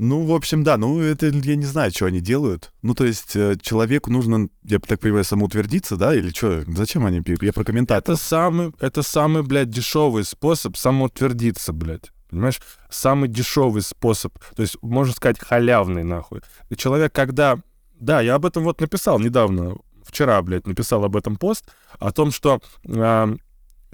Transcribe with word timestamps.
Ну, 0.00 0.24
в 0.24 0.32
общем, 0.32 0.64
да, 0.64 0.76
ну, 0.76 1.00
это 1.00 1.26
я 1.26 1.56
не 1.56 1.64
знаю, 1.64 1.90
что 1.90 2.06
они 2.06 2.20
делают. 2.20 2.72
Ну, 2.82 2.94
то 2.94 3.04
есть 3.04 3.36
э, 3.36 3.56
человеку 3.60 4.10
нужно, 4.10 4.48
я 4.64 4.78
так 4.78 5.00
понимаю, 5.00 5.24
самоутвердиться, 5.24 5.96
да, 5.96 6.14
или 6.14 6.30
что? 6.30 6.62
Зачем 6.66 7.06
они 7.06 7.20
пьют? 7.20 7.42
Я 7.42 7.52
про 7.52 7.64
комментатор. 7.64 8.14
Это 8.14 8.22
самый, 8.22 8.72
это 8.80 9.02
самый, 9.02 9.42
блядь, 9.42 9.70
дешевый 9.70 10.24
способ 10.24 10.76
самоутвердиться, 10.76 11.72
блядь. 11.72 12.10
Понимаешь? 12.30 12.60
Самый 12.90 13.28
дешевый 13.28 13.82
способ. 13.82 14.38
То 14.54 14.62
есть, 14.62 14.76
можно 14.82 15.14
сказать, 15.14 15.38
халявный, 15.38 16.04
нахуй. 16.04 16.40
И 16.68 16.76
человек, 16.76 17.12
когда... 17.12 17.58
Да, 17.98 18.20
я 18.20 18.36
об 18.36 18.46
этом 18.46 18.62
вот 18.64 18.80
написал 18.80 19.18
недавно, 19.18 19.76
вчера, 20.04 20.40
блядь, 20.42 20.66
написал 20.66 21.04
об 21.04 21.16
этом 21.16 21.36
пост, 21.36 21.64
о 21.98 22.12
том, 22.12 22.30
что 22.30 22.60
э, 22.84 23.36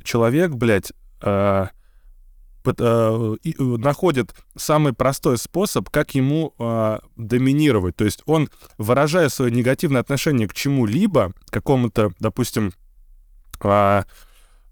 человек, 0.03 0.51
блядь, 0.53 0.93
Э, 1.25 1.69
находит 2.73 4.35
самый 4.57 4.93
простой 4.93 5.39
способ, 5.39 5.91
как 5.91 6.15
ему 6.15 6.55
э, 6.59 6.99
доминировать. 7.17 7.97
То 7.97 8.05
есть 8.05 8.23
он, 8.27 8.49
выражая 8.79 9.29
свое 9.29 9.51
негативное 9.51 10.01
отношение 10.01 10.49
к 10.49 10.55
чему-либо, 10.55 11.33
какому-то, 11.51 12.13
допустим, 12.19 12.73
э, 13.63 14.03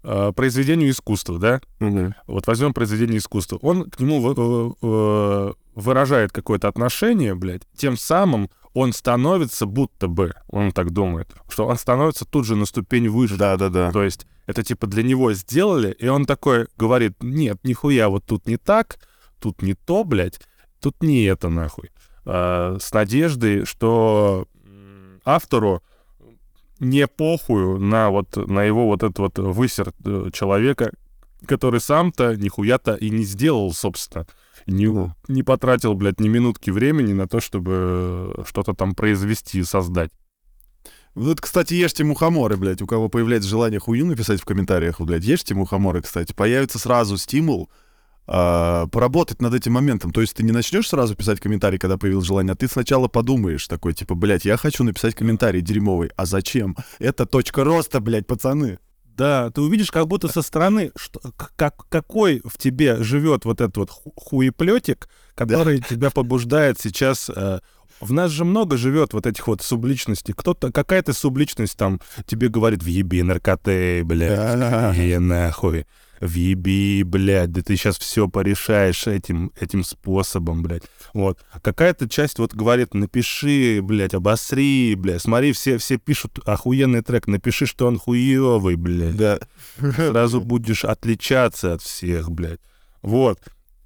э, 0.03 0.31
произведению 0.35 0.89
искусства, 0.89 1.39
да? 1.39 1.61
Угу. 1.79 2.13
Вот 2.27 2.47
возьмем 2.47 2.73
произведение 2.73 3.17
искусства. 3.17 3.57
Он 3.61 3.89
к 3.89 3.99
нему 3.99 4.73
э, 4.81 5.53
выражает 5.75 6.31
какое-то 6.31 6.67
отношение, 6.67 7.35
блядь, 7.35 7.63
тем 7.75 7.97
самым 7.97 8.49
он 8.73 8.91
становится 8.91 9.65
будто 9.65 10.07
бы, 10.07 10.33
он 10.47 10.71
так 10.71 10.91
думает, 10.91 11.31
что 11.47 11.67
он 11.67 11.77
становится 11.77 12.25
тут 12.25 12.45
же 12.45 12.55
на 12.55 12.65
ступень 12.65 13.07
выше. 13.07 13.37
Да-да-да. 13.37 13.91
То 13.91 14.03
есть 14.03 14.25
это 14.45 14.63
типа 14.63 14.87
для 14.87 15.03
него 15.03 15.33
сделали, 15.33 15.95
и 15.97 16.07
он 16.07 16.25
такой 16.25 16.67
говорит, 16.77 17.13
нет, 17.21 17.59
нихуя, 17.63 18.09
вот 18.09 18.25
тут 18.25 18.47
не 18.47 18.57
так, 18.57 18.99
тут 19.39 19.61
не 19.61 19.73
то, 19.73 20.03
блядь, 20.03 20.39
тут 20.79 21.01
не 21.01 21.23
это 21.23 21.49
нахуй. 21.49 21.91
А, 22.25 22.77
с 22.79 22.93
надеждой, 22.93 23.65
что 23.65 24.47
автору 25.25 25.81
не 26.79 27.07
похую 27.07 27.79
на 27.79 28.09
вот 28.09 28.35
на 28.35 28.63
его 28.63 28.87
вот 28.87 29.03
этот 29.03 29.19
вот 29.19 29.39
высер 29.39 29.93
э, 30.03 30.29
человека, 30.33 30.91
который 31.45 31.79
сам-то 31.79 32.35
нихуя-то 32.35 32.95
и 32.95 33.09
не 33.09 33.23
сделал, 33.23 33.71
собственно. 33.73 34.25
Не, 34.65 34.87
ну. 34.87 35.13
не 35.27 35.43
потратил, 35.43 35.93
блядь, 35.93 36.19
ни 36.19 36.29
минутки 36.29 36.69
времени 36.69 37.13
на 37.13 37.27
то, 37.27 37.39
чтобы 37.41 38.43
что-то 38.47 38.73
там 38.73 38.95
произвести 38.95 39.59
и 39.59 39.63
создать. 39.63 40.11
Вот, 41.15 41.41
кстати, 41.41 41.75
ешьте 41.75 42.03
мухоморы, 42.03 42.57
блядь. 42.57 42.81
У 42.81 42.87
кого 42.87 43.07
появляется 43.07 43.49
желание 43.49 43.79
хую 43.79 44.05
написать 44.05 44.41
в 44.41 44.45
комментариях, 44.45 44.99
блядь, 44.99 45.23
ешьте 45.23 45.53
мухоморы, 45.53 46.01
кстати. 46.01 46.33
Появится 46.33 46.79
сразу 46.79 47.17
стимул 47.17 47.69
а, 48.25 48.87
поработать 48.87 49.41
над 49.41 49.53
этим 49.53 49.73
моментом. 49.73 50.11
То 50.11 50.21
есть 50.21 50.35
ты 50.35 50.43
не 50.43 50.51
начнешь 50.51 50.87
сразу 50.87 51.15
писать 51.15 51.39
комментарий, 51.39 51.77
когда 51.77 51.97
появилось 51.97 52.25
желание, 52.25 52.53
а 52.53 52.55
ты 52.55 52.67
сначала 52.67 53.07
подумаешь 53.07 53.67
такой, 53.67 53.93
типа, 53.93 54.15
блядь, 54.15 54.45
я 54.45 54.57
хочу 54.57 54.83
написать 54.83 55.13
комментарий 55.13 55.61
дерьмовый. 55.61 56.09
А 56.15 56.25
зачем? 56.25 56.75
Это 56.99 57.25
точка 57.25 57.63
роста, 57.63 57.99
блядь, 57.99 58.25
пацаны. 58.25 58.79
Да, 59.03 59.51
ты 59.51 59.61
увидишь 59.61 59.91
как 59.91 60.07
будто 60.07 60.27
со 60.27 60.41
стороны, 60.41 60.91
что, 60.95 61.19
как, 61.55 61.87
какой 61.89 62.41
в 62.45 62.57
тебе 62.57 63.03
живет 63.03 63.45
вот 63.45 63.61
этот 63.61 63.77
вот 63.77 63.89
хуеплетик, 64.15 65.07
который 65.35 65.79
да. 65.79 65.85
тебя 65.87 66.09
побуждает 66.09 66.79
сейчас 66.79 67.29
э, 67.29 67.59
в 68.03 68.13
нас 68.13 68.31
же 68.31 68.45
много 68.45 68.77
живет 68.77 69.13
вот 69.13 69.25
этих 69.25 69.47
вот 69.47 69.61
субличностей. 69.61 70.33
Кто-то, 70.33 70.71
какая-то 70.71 71.13
субличность 71.13 71.77
там 71.77 71.99
тебе 72.25 72.49
говорит, 72.49 72.83
въеби 72.83 73.23
наркоты, 73.23 74.03
блядь, 74.03 74.97
и 74.97 75.17
нахуй. 75.17 75.85
Въеби, 76.21 77.03
блядь, 77.03 77.51
да 77.51 77.61
ты 77.61 77.75
сейчас 77.75 77.97
все 77.97 78.29
порешаешь 78.29 79.07
этим, 79.07 79.51
этим 79.59 79.83
способом, 79.83 80.63
блядь. 80.63 80.83
Вот. 81.13 81.39
Какая-то 81.61 82.07
часть 82.07 82.39
вот 82.39 82.53
говорит, 82.53 82.93
напиши, 82.93 83.81
блядь, 83.81 84.13
обосри, 84.13 84.95
блядь. 84.95 85.21
Смотри, 85.21 85.51
все, 85.51 85.77
все 85.77 85.97
пишут 85.97 86.39
охуенный 86.45 87.01
трек, 87.01 87.27
напиши, 87.27 87.65
что 87.65 87.87
он 87.87 87.97
хуевый, 87.99 88.75
блядь. 88.75 89.17
Да. 89.17 89.39
Сразу 89.77 90.39
будешь 90.39 90.85
отличаться 90.85 91.73
от 91.73 91.81
всех, 91.81 92.31
блядь. 92.31 92.61
Вот. 93.01 93.39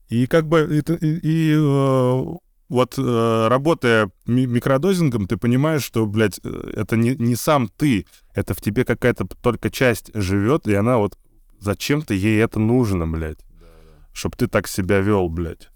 И 0.09 0.27
как 0.27 0.47
бы 0.47 0.61
и, 0.61 1.05
и, 1.05 1.19
и 1.23 1.53
э, 1.57 2.23
вот 2.69 2.95
э, 2.97 3.47
работая 3.49 4.11
микродозингом, 4.25 5.27
ты 5.27 5.37
понимаешь, 5.37 5.83
что, 5.83 6.05
блядь, 6.05 6.39
э, 6.43 6.71
это 6.75 6.97
не, 6.97 7.15
не 7.15 7.35
сам 7.35 7.69
ты, 7.69 8.05
это 8.33 8.53
в 8.53 8.61
тебе 8.61 8.83
какая-то 8.83 9.25
только 9.41 9.69
часть 9.69 10.11
живет, 10.13 10.67
и 10.67 10.73
она 10.73 10.97
вот 10.97 11.17
зачем-то 11.59 12.13
ей 12.13 12.41
это 12.41 12.59
нужно, 12.59 13.07
блядь, 13.07 13.39
да, 13.59 13.67
да. 13.67 14.05
чтоб 14.13 14.35
ты 14.35 14.47
так 14.47 14.67
себя 14.67 14.99
вел, 14.99 15.29
блядь. 15.29 15.69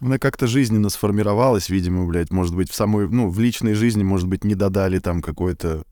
Она 0.00 0.18
как-то 0.18 0.46
жизненно 0.46 0.88
сформировалась, 0.88 1.68
видимо, 1.68 2.06
блядь, 2.06 2.30
может 2.30 2.56
быть, 2.56 2.70
в 2.70 2.74
самой, 2.74 3.06
ну, 3.08 3.28
в 3.28 3.38
личной 3.38 3.74
жизни, 3.74 4.02
может 4.02 4.28
быть, 4.28 4.44
не 4.44 4.54
додали 4.54 4.98
там 4.98 5.20
какое-то 5.20 5.84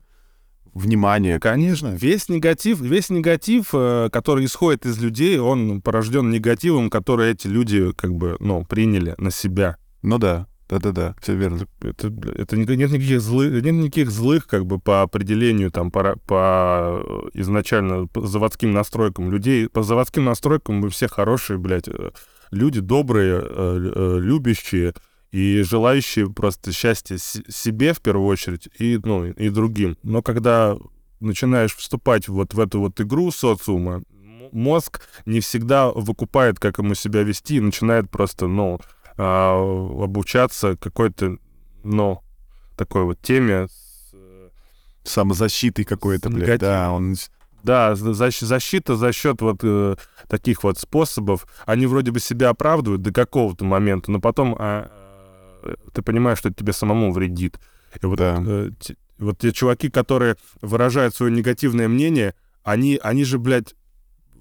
внимание. 0.73 1.39
Конечно. 1.39 1.95
Весь 1.95 2.29
негатив, 2.29 2.79
весь 2.81 3.11
негатив, 3.11 3.69
э, 3.73 4.09
который 4.11 4.45
исходит 4.45 4.87
из 4.87 4.99
людей, 4.99 5.37
он 5.37 5.81
порожден 5.81 6.31
негативом, 6.31 6.89
который 6.89 7.31
эти 7.31 7.45
люди, 7.47 7.91
как 7.93 8.15
бы, 8.15 8.35
ну, 8.39 8.65
приняли 8.65 9.13
на 9.19 9.29
себя. 9.29 9.77
Ну 10.01 10.17
да, 10.17 10.47
да-да-да, 10.69 11.15
все 11.21 11.35
верно. 11.35 11.67
Это, 11.81 12.13
это 12.35 12.55
нет 12.55 12.69
никаких 12.69 13.21
злых, 13.21 13.51
нет 13.63 13.73
никаких 13.73 14.11
злых, 14.11 14.47
как 14.47 14.65
бы 14.65 14.79
по 14.79 15.01
определению, 15.01 15.71
там, 15.71 15.89
по, 15.89 16.15
по 16.27 17.29
изначально 17.33 18.05
по 18.07 18.25
заводским 18.25 18.71
настройкам 18.71 19.31
людей. 19.31 19.67
По 19.67 19.81
заводским 19.81 20.25
настройкам 20.25 20.75
мы 20.75 20.89
все 20.89 21.07
хорошие, 21.07 21.57
блядь, 21.57 21.87
э, 21.87 22.11
люди 22.51 22.81
добрые, 22.81 23.41
э, 23.43 23.91
э, 23.95 24.19
любящие 24.19 24.93
и 25.31 25.63
желающие 25.63 26.31
просто 26.31 26.71
счастья 26.71 27.17
себе 27.17 27.93
в 27.93 28.01
первую 28.01 28.27
очередь 28.27 28.69
и, 28.77 28.99
ну, 29.03 29.25
и 29.25 29.49
другим. 29.49 29.97
Но 30.03 30.21
когда 30.21 30.77
начинаешь 31.19 31.75
вступать 31.75 32.27
вот 32.27 32.53
в 32.53 32.59
эту 32.59 32.79
вот 32.79 32.99
игру 33.01 33.31
социума, 33.31 34.03
мозг 34.51 35.01
не 35.25 35.39
всегда 35.39 35.89
выкупает, 35.89 36.59
как 36.59 36.77
ему 36.79 36.95
себя 36.95 37.23
вести, 37.23 37.57
и 37.57 37.61
начинает 37.61 38.09
просто, 38.09 38.47
ну, 38.47 38.79
а, 39.21 40.03
обучаться 40.03 40.77
какой-то, 40.77 41.37
ну, 41.83 42.21
такой 42.77 43.03
вот 43.03 43.19
теме. 43.21 43.67
Э, 44.13 44.49
Самозащитой 45.03 45.83
какой-то, 45.83 46.29
блядь, 46.29 46.61
да, 46.61 46.91
он... 46.91 47.15
Да, 47.61 47.95
защита 47.95 48.95
за 48.95 49.11
счет 49.11 49.41
вот 49.41 49.59
э, 49.63 49.97
таких 50.29 50.63
вот 50.63 50.79
способов, 50.79 51.45
они 51.65 51.87
вроде 51.87 52.11
бы 52.11 52.21
себя 52.21 52.49
оправдывают 52.49 53.01
до 53.01 53.11
какого-то 53.11 53.65
момента, 53.65 54.09
но 54.09 54.21
потом 54.21 54.55
а, 54.57 54.89
э, 55.63 55.75
ты 55.93 56.01
понимаешь, 56.01 56.37
что 56.37 56.47
это 56.47 56.59
тебе 56.59 56.71
самому 56.71 57.11
вредит. 57.11 57.59
И 58.01 58.05
вот, 58.05 58.17
да. 58.17 58.41
э, 58.41 58.71
те, 58.79 58.95
вот 59.17 59.39
те 59.39 59.51
чуваки, 59.51 59.89
которые 59.89 60.37
выражают 60.61 61.13
свое 61.13 61.33
негативное 61.33 61.89
мнение, 61.89 62.33
они, 62.63 62.97
они 63.03 63.25
же, 63.25 63.39
блядь, 63.39 63.75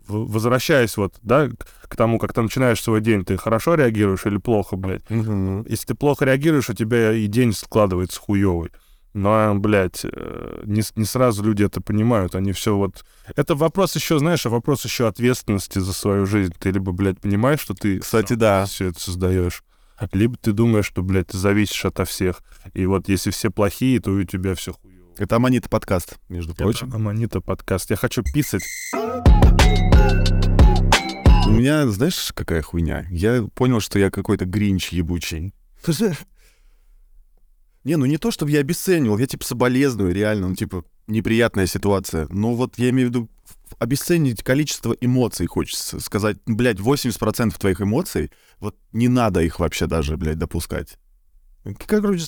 возвращаясь 0.09 0.97
вот, 0.97 1.15
да, 1.23 1.49
к 1.83 1.97
тому, 1.97 2.19
как 2.19 2.33
ты 2.33 2.43
начинаешь 2.43 2.83
свой 2.83 3.01
день, 3.01 3.25
ты 3.25 3.37
хорошо 3.37 3.75
реагируешь 3.75 4.27
или 4.27 4.39
плохо, 4.39 4.77
блядь? 4.77 5.09
Угу. 5.11 5.67
Если 5.69 5.87
ты 5.87 5.95
плохо 5.95 6.25
реагируешь, 6.25 6.71
у 6.71 6.75
тебя 6.75 7.13
и 7.13 7.27
день 7.27 7.53
складывается 7.53 8.21
хуёвый. 8.21 8.71
Но, 9.15 9.55
блядь, 9.55 10.05
э, 10.05 10.63
не, 10.65 10.83
не 10.97 11.05
сразу 11.05 11.43
люди 11.43 11.65
это 11.65 11.81
понимают, 11.81 12.35
они 12.35 12.53
все 12.53 12.77
вот... 12.77 13.05
Это 13.37 13.55
вопрос 13.55 13.97
еще, 13.97 14.19
знаешь, 14.19 14.45
вопрос 14.45 14.85
еще 14.85 15.09
ответственности 15.09 15.79
за 15.79 15.93
свою 15.93 16.27
жизнь. 16.27 16.55
Ты 16.59 16.71
либо, 16.71 16.93
блядь, 16.93 17.21
понимаешь, 17.21 17.61
что 17.61 17.75
ты... 17.75 17.99
Кстати, 17.99 18.35
да. 18.35 18.67
Все 18.67 18.87
это 18.87 19.01
создаешь. 19.01 19.65
Либо 20.13 20.37
ты 20.37 20.53
думаешь, 20.53 20.87
что, 20.87 21.03
блядь, 21.03 21.29
ты 21.29 21.39
зависишь 21.39 21.85
ото 21.85 22.05
всех. 22.05 22.43
И 22.75 22.87
вот 22.87 23.09
если 23.09 23.31
все 23.31 23.51
плохие, 23.51 23.99
то 24.01 24.13
у 24.13 24.23
тебя 24.25 24.55
все 24.55 24.73
хуёво. 24.73 24.98
Это 25.19 25.35
Аманита 25.35 25.69
подкаст, 25.69 26.17
между 26.29 26.55
прочим. 26.55 26.87
Это 26.87 26.97
Аманита 26.97 27.41
подкаст. 27.41 27.91
Я 27.91 27.97
хочу 27.97 28.23
писать. 28.23 28.63
У 31.45 31.51
меня, 31.51 31.89
знаешь, 31.89 32.31
какая 32.33 32.63
хуйня? 32.63 33.05
Я 33.11 33.43
понял, 33.53 33.81
что 33.81 33.99
я 33.99 34.13
какой-то 34.13 34.45
гринч 34.45 34.91
ебучий. 34.91 35.53
Не, 37.83 37.97
ну 37.97 38.07
не 38.07 38.17
то, 38.17 38.31
чтобы 38.31 38.53
я 38.53 38.61
обесценивал, 38.61 39.19
я 39.19 39.27
типа 39.27 39.45
соболезную, 39.45 40.15
реально, 40.15 40.51
ну 40.51 40.55
типа 40.55 40.85
неприятная 41.09 41.67
ситуация. 41.67 42.29
Но 42.31 42.55
вот 42.55 42.79
я 42.79 42.91
имею 42.91 43.09
в 43.09 43.11
виду 43.11 43.29
обесценить 43.81 44.45
количество 44.45 44.93
эмоций, 45.01 45.47
хочется 45.47 45.99
сказать. 45.99 46.37
Блядь, 46.47 46.79
80% 46.79 47.59
твоих 47.59 47.81
эмоций, 47.81 48.31
вот 48.61 48.77
не 48.93 49.09
надо 49.09 49.41
их 49.41 49.59
вообще 49.59 49.89
даже, 49.89 50.17
блядь, 50.17 50.39
допускать. 50.39 50.97
Короче, 51.87 52.27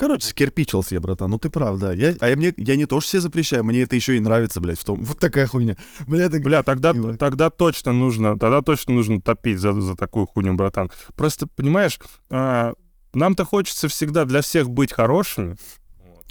Короче, 0.00 0.28
скирпичился 0.28 0.94
я, 0.94 1.00
братан. 1.02 1.30
Ну 1.30 1.38
ты 1.38 1.50
прав, 1.50 1.78
да. 1.78 1.92
Я, 1.92 2.14
а 2.20 2.28
я, 2.30 2.34
мне, 2.34 2.54
я 2.56 2.76
не 2.76 2.86
то, 2.86 3.02
что 3.02 3.10
себе 3.10 3.20
запрещаю, 3.20 3.64
мне 3.64 3.82
это 3.82 3.96
еще 3.96 4.16
и 4.16 4.20
нравится, 4.20 4.58
блядь, 4.58 4.78
в 4.80 4.84
том. 4.84 5.04
Вот 5.04 5.18
такая 5.18 5.46
хуйня. 5.46 5.76
Бля, 6.06 6.30
так... 6.30 6.42
Бля 6.42 6.62
тогда, 6.62 6.94
тогда 7.18 7.50
точно 7.50 7.92
нужно, 7.92 8.38
тогда 8.38 8.62
точно 8.62 8.94
нужно 8.94 9.20
топить 9.20 9.58
за, 9.58 9.78
за 9.78 9.96
такую 9.96 10.24
хуйню, 10.24 10.54
братан. 10.54 10.90
Просто, 11.16 11.46
понимаешь, 11.48 11.98
а, 12.30 12.72
нам-то 13.12 13.44
хочется 13.44 13.88
всегда 13.88 14.24
для 14.24 14.40
всех 14.40 14.70
быть 14.70 14.90
хорошими. 14.90 15.56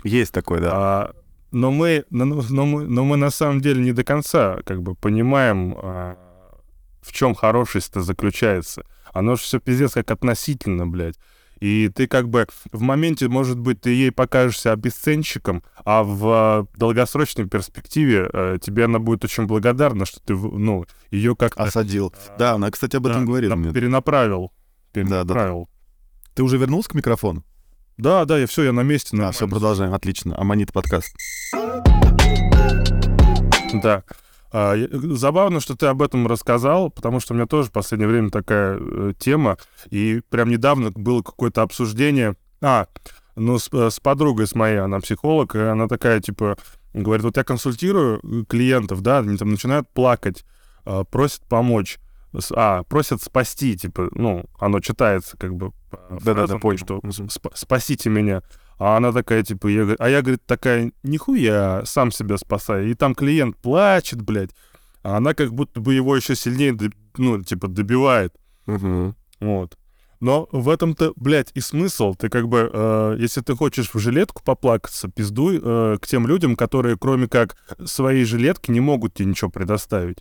Есть 0.04 0.32
такое, 0.32 0.62
да. 0.62 0.72
А, 0.74 1.16
но 1.52 1.70
мы, 1.70 2.06
но, 2.10 2.26
но 2.26 2.66
мы, 2.66 2.86
но 2.86 3.06
мы 3.06 3.18
на 3.18 3.30
самом 3.30 3.62
деле 3.62 3.84
не 3.84 3.92
до 3.92 4.04
конца 4.04 4.62
как 4.66 4.82
бы 4.82 4.96
понимаем, 4.96 5.76
а, 5.78 6.18
в 7.04 7.14
чем 7.14 7.36
хорошесть-то 7.36 8.02
заключается. 8.02 8.84
Оно 9.14 9.36
же 9.36 9.44
все 9.44 9.60
пиздец 9.60 9.94
как 9.94 10.10
относительно, 10.10 10.88
блядь. 10.88 11.20
И 11.60 11.90
ты 11.90 12.08
как 12.08 12.30
бы 12.30 12.48
в 12.72 12.82
моменте, 12.82 13.28
может 13.28 13.60
быть, 13.60 13.82
ты 13.82 13.90
ей 13.92 14.12
покажешься 14.12 14.72
обесценщиком, 14.72 15.64
а 15.84 16.04
в 16.04 16.68
э, 16.74 16.78
долгосрочной 16.78 17.48
перспективе 17.48 18.30
э, 18.32 18.58
тебе 18.62 18.86
она 18.86 19.00
будет 19.00 19.26
очень 19.26 19.46
благодарна, 19.46 20.06
что 20.06 20.22
ты, 20.22 20.34
ну, 20.36 20.86
ее 21.12 21.36
как-то 21.36 21.64
Осадил. 21.64 22.14
Да, 22.38 22.54
она, 22.54 22.72
кстати, 22.72 22.96
об 22.96 23.08
этом 23.08 23.22
да, 23.22 23.28
говорила. 23.28 23.56
мне. 23.56 23.74
перенаправил. 23.74 24.52
Да, 24.94 25.04
да. 25.04 25.24
Перенаправил. 25.26 25.70
Ты 26.34 26.44
уже 26.44 26.58
вернулся 26.58 26.90
к 26.90 26.94
микрофону? 26.94 27.44
Да, 27.98 28.24
да, 28.24 28.40
я 28.40 28.48
все, 28.48 28.64
я 28.64 28.72
на 28.72 28.82
месте. 28.82 29.10
А, 29.12 29.16
нормально. 29.16 29.34
все, 29.34 29.48
продолжаем. 29.48 29.94
Отлично. 29.94 30.40
Аманит 30.40 30.72
подкаст. 30.72 31.14
Да. 33.84 34.04
А, 34.52 34.76
забавно, 34.92 35.60
что 35.60 35.76
ты 35.76 35.86
об 35.88 36.02
этом 36.02 36.26
рассказал, 36.28 36.90
потому 36.90 37.20
что 37.20 37.34
у 37.34 37.38
меня 37.38 37.46
тоже 37.46 37.70
в 37.70 37.72
последнее 37.72 38.08
время 38.08 38.30
такая 38.32 38.78
э, 38.80 39.14
тема, 39.20 39.58
и 39.92 40.22
прям 40.30 40.50
недавно 40.50 40.92
было 40.92 41.22
какое-то 41.22 41.62
обсуждение. 41.62 42.36
А, 42.62 42.88
ну, 43.36 43.60
с, 43.60 43.70
э, 43.72 43.90
с 43.90 44.00
подругой 44.00 44.48
с 44.48 44.56
моей, 44.56 44.80
она 44.80 45.00
психолог, 45.00 45.56
и 45.56 45.60
она 45.60 45.88
такая, 45.88 46.20
типа, 46.20 46.58
говорит, 46.94 47.24
вот 47.24 47.38
я 47.38 47.44
консультирую 47.44 48.20
э, 48.24 48.46
клиентов, 48.46 49.02
да, 49.02 49.20
они 49.20 49.38
там 49.38 49.50
начинают 49.52 49.88
плакать, 49.90 50.44
э, 50.86 51.04
просят 51.10 51.44
помочь. 51.48 52.00
А, 52.54 52.84
просят 52.84 53.24
спасти, 53.24 53.76
типа, 53.76 54.10
ну, 54.12 54.46
оно 54.60 54.80
читается 54.82 55.36
как 55.36 55.56
бы 55.56 55.72
по 55.90 55.98
Да-да-да, 56.10 56.34
фразам, 56.42 56.60
понял. 56.60 56.78
что. 56.78 57.00
«Сп- 57.28 57.52
спасите 57.56 58.10
меня. 58.10 58.44
А 58.80 58.98
она 58.98 59.12
такая, 59.12 59.44
типа, 59.44 59.68
я, 59.68 59.96
а 60.00 60.10
я, 60.10 60.22
говорит, 60.22 60.46
такая, 60.46 60.92
нихуя, 61.04 61.84
сам 61.86 62.12
себя 62.12 62.38
спасаю. 62.38 62.90
И 62.90 62.94
там 62.94 63.14
клиент 63.14 63.58
плачет, 63.58 64.22
блядь, 64.22 64.52
а 65.04 65.18
она 65.18 65.34
как 65.34 65.54
будто 65.54 65.82
бы 65.82 65.94
его 65.94 66.16
еще 66.16 66.34
сильнее, 66.36 66.78
ну, 67.18 67.44
типа, 67.44 67.68
добивает. 67.68 68.34
Мгм. 68.66 69.16
Вот. 69.42 69.78
Но 70.22 70.48
в 70.52 70.68
этом-то, 70.70 71.14
блядь, 71.16 71.52
и 71.56 71.62
смысл. 71.62 72.14
Ты 72.14 72.30
как 72.30 72.48
бы, 72.48 72.70
э, 72.72 73.16
если 73.20 73.42
ты 73.42 73.56
хочешь 73.56 73.94
в 73.94 74.00
жилетку 74.00 74.44
поплакаться, 74.44 75.10
пиздуй 75.10 75.60
э, 75.62 75.98
к 76.02 76.08
тем 76.08 76.28
людям, 76.28 76.56
которые, 76.56 76.98
кроме 76.98 77.28
как 77.28 77.56
своей 77.86 78.26
жилетки, 78.26 78.72
не 78.72 78.82
могут 78.82 79.14
тебе 79.14 79.28
ничего 79.30 79.50
предоставить. 79.50 80.18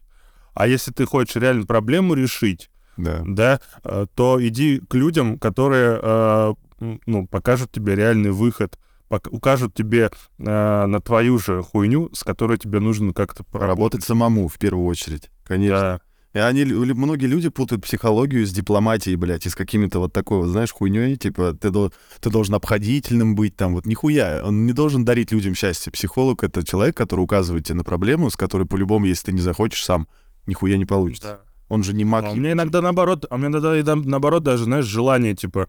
А 0.55 0.66
если 0.69 0.93
ты 0.93 1.05
хочешь 1.05 1.37
реально 1.37 1.66
проблему 1.66 2.14
решить, 2.14 2.70
Да. 2.96 3.22
да, 3.26 3.60
э, 3.84 4.06
то 4.14 4.38
иди 4.44 4.81
к 4.88 4.94
людям, 4.94 5.38
которые, 5.38 5.99
э, 6.00 6.55
ну, 6.80 7.26
покажут 7.26 7.72
тебе 7.72 7.94
реальный 7.94 8.30
выход, 8.30 8.78
пок- 9.08 9.28
укажут 9.30 9.75
тебе 9.75 10.10
э, 10.38 10.86
на 10.86 11.00
твою 11.00 11.38
же 11.38 11.62
хуйню, 11.62 12.10
с 12.12 12.25
которой 12.25 12.58
тебе 12.58 12.80
нужно 12.80 13.12
как-то 13.12 13.44
Работать 13.52 14.04
самому 14.04 14.48
в 14.48 14.58
первую 14.58 14.86
очередь. 14.86 15.30
Конечно. 15.44 15.78
Да. 15.78 16.00
И 16.34 16.38
они, 16.40 16.64
многие 16.64 17.25
люди 17.25 17.48
путают 17.48 17.82
психологию 17.84 18.46
с 18.46 18.52
дипломатией, 18.52 19.16
блядь, 19.16 19.46
и 19.46 19.48
с 19.48 19.54
какими-то 19.54 19.98
вот 19.98 20.12
такой 20.12 20.38
вот, 20.38 20.48
знаешь, 20.48 20.70
хуйней, 20.72 21.16
типа, 21.16 21.54
ты, 21.54 21.70
дол- 21.70 21.92
ты 22.20 22.30
должен 22.30 22.54
обходительным 22.54 23.34
быть, 23.34 23.56
там, 23.56 23.72
вот, 23.72 23.86
нихуя, 23.86 24.42
он 24.44 24.66
не 24.66 24.74
должен 24.74 25.06
дарить 25.06 25.32
людям 25.32 25.54
счастье. 25.54 25.90
Психолог— 25.90 26.44
это 26.44 26.64
человек, 26.64 26.96
который 26.96 27.20
указывает 27.20 27.64
тебе 27.64 27.76
на 27.76 27.84
проблему, 27.84 28.31
с 28.31 28.36
которой, 28.36 28.66
по-любому, 28.66 29.06
если 29.06 29.26
ты 29.26 29.32
не 29.32 29.40
захочешь 29.40 29.82
сам, 29.82 30.06
нихуя 30.46 30.76
не 30.76 30.84
получится. 30.84 31.40
Он 31.70 31.82
же 31.82 31.94
не 31.94 32.04
маг. 32.04 32.26
А 32.26 32.31
у 32.31 32.36
меня 32.36 32.52
иногда 32.52 32.82
наоборот, 32.82 33.24
а 33.28 33.34
у 33.34 33.38
меня 33.38 33.48
иногда, 33.48 33.96
наоборот 33.96 34.42
даже, 34.42 34.64
знаешь, 34.64 34.84
желание, 34.84 35.34
типа, 35.34 35.69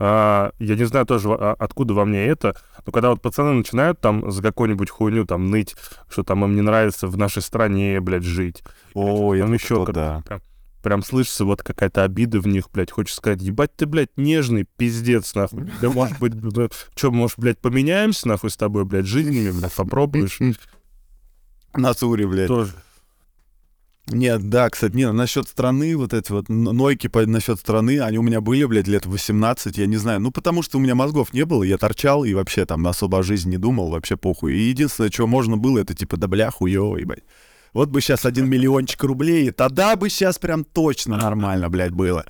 я 0.00 0.52
не 0.60 0.84
знаю 0.84 1.06
тоже, 1.06 1.28
а, 1.30 1.54
откуда 1.58 1.94
во 1.94 2.04
мне 2.04 2.24
это, 2.26 2.56
но 2.86 2.92
когда 2.92 3.10
вот 3.10 3.20
пацаны 3.20 3.52
начинают 3.52 4.00
там 4.00 4.30
за 4.30 4.42
какую-нибудь 4.42 4.90
хуйню 4.90 5.24
там 5.26 5.46
ныть, 5.50 5.74
что 6.08 6.22
там 6.22 6.44
им 6.44 6.54
не 6.54 6.62
нравится 6.62 7.08
в 7.08 7.16
нашей 7.16 7.42
стране, 7.42 8.00
блядь, 8.00 8.22
жить. 8.22 8.62
Ой, 8.94 9.40
там 9.40 9.52
еще 9.52 9.84
как- 9.84 9.94
да. 9.94 10.22
Прям, 10.26 10.40
прям 10.82 11.02
слышится 11.02 11.44
вот 11.44 11.62
какая-то 11.62 12.04
обида 12.04 12.40
в 12.40 12.46
них, 12.46 12.70
блядь. 12.72 12.92
Хочешь 12.92 13.16
сказать, 13.16 13.42
ебать 13.42 13.74
ты, 13.76 13.86
блядь, 13.86 14.16
нежный, 14.16 14.66
пиздец, 14.76 15.34
нахуй. 15.34 15.68
Да, 15.82 15.90
может 15.90 16.18
быть, 16.20 16.32
что, 16.94 17.10
может, 17.10 17.38
блядь, 17.38 17.58
поменяемся, 17.58 18.28
нахуй, 18.28 18.50
с 18.50 18.56
тобой, 18.56 18.84
блядь, 18.84 19.06
жизнями, 19.06 19.50
блядь, 19.50 19.74
попробуешь. 19.74 20.38
На 21.74 21.92
Суре, 21.94 22.26
блядь. 22.26 22.48
Тоже. 22.48 22.72
Нет, 24.10 24.48
да, 24.48 24.70
кстати, 24.70 24.96
не, 24.96 25.10
насчет 25.12 25.48
страны, 25.48 25.94
вот 25.96 26.14
эти 26.14 26.32
вот 26.32 26.48
нойки 26.48 27.08
по, 27.08 27.26
насчет 27.26 27.58
страны, 27.60 28.00
они 28.00 28.18
у 28.18 28.22
меня 28.22 28.40
были, 28.40 28.64
блядь, 28.64 28.88
лет 28.88 29.04
18, 29.04 29.76
я 29.76 29.86
не 29.86 29.96
знаю. 29.96 30.20
Ну, 30.20 30.30
потому 30.30 30.62
что 30.62 30.78
у 30.78 30.80
меня 30.80 30.94
мозгов 30.94 31.34
не 31.34 31.44
было, 31.44 31.62
я 31.62 31.76
торчал 31.76 32.24
и 32.24 32.32
вообще 32.32 32.64
там 32.64 32.86
особо 32.86 33.18
о 33.18 33.22
жизни 33.22 33.50
не 33.50 33.56
думал, 33.58 33.90
вообще 33.90 34.16
похуй. 34.16 34.54
И 34.54 34.68
единственное, 34.68 35.10
что 35.10 35.26
можно 35.26 35.56
было, 35.58 35.78
это 35.78 35.94
типа, 35.94 36.16
да 36.16 36.26
бля, 36.26 36.50
хуёво, 36.50 36.96
ебать. 36.96 37.22
Вот 37.74 37.90
бы 37.90 38.00
сейчас 38.00 38.24
один 38.24 38.48
миллиончик 38.48 39.02
рублей, 39.04 39.48
и 39.48 39.50
тогда 39.50 39.94
бы 39.94 40.08
сейчас 40.08 40.38
прям 40.38 40.64
точно 40.64 41.18
нормально, 41.18 41.68
блядь, 41.68 41.92
было. 41.92 42.24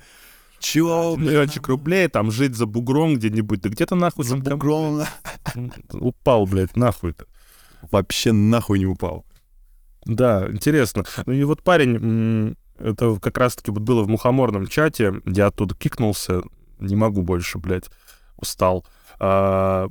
Блядь, 1.15 1.29
Миллиончик 1.29 1.67
рублей, 1.69 2.09
там 2.09 2.31
жить 2.31 2.55
за 2.55 2.65
бугром 2.65 3.15
где-нибудь. 3.15 3.61
Да 3.61 3.69
где-то 3.69 3.95
нахуй 3.95 4.25
за 4.25 4.35
бугром 4.35 5.03
упал, 5.93 6.45
блядь, 6.45 6.75
нахуй-то. 6.75 7.25
вообще 7.89 8.33
нахуй 8.33 8.79
не 8.79 8.85
упал. 8.85 9.25
Да, 10.05 10.47
интересно. 10.49 11.03
Ну 11.25 11.33
и 11.33 11.43
вот 11.43 11.61
парень, 11.63 12.55
это 12.77 13.19
как 13.19 13.37
раз-таки 13.37 13.71
вот 13.71 13.81
было 13.81 14.03
в 14.03 14.09
мухоморном 14.09 14.67
чате, 14.67 15.21
я 15.25 15.47
оттуда 15.47 15.75
кикнулся, 15.75 16.41
не 16.79 16.95
могу 16.95 17.21
больше, 17.21 17.57
блядь, 17.57 17.89
устал. 18.37 18.85
А, 19.19 19.89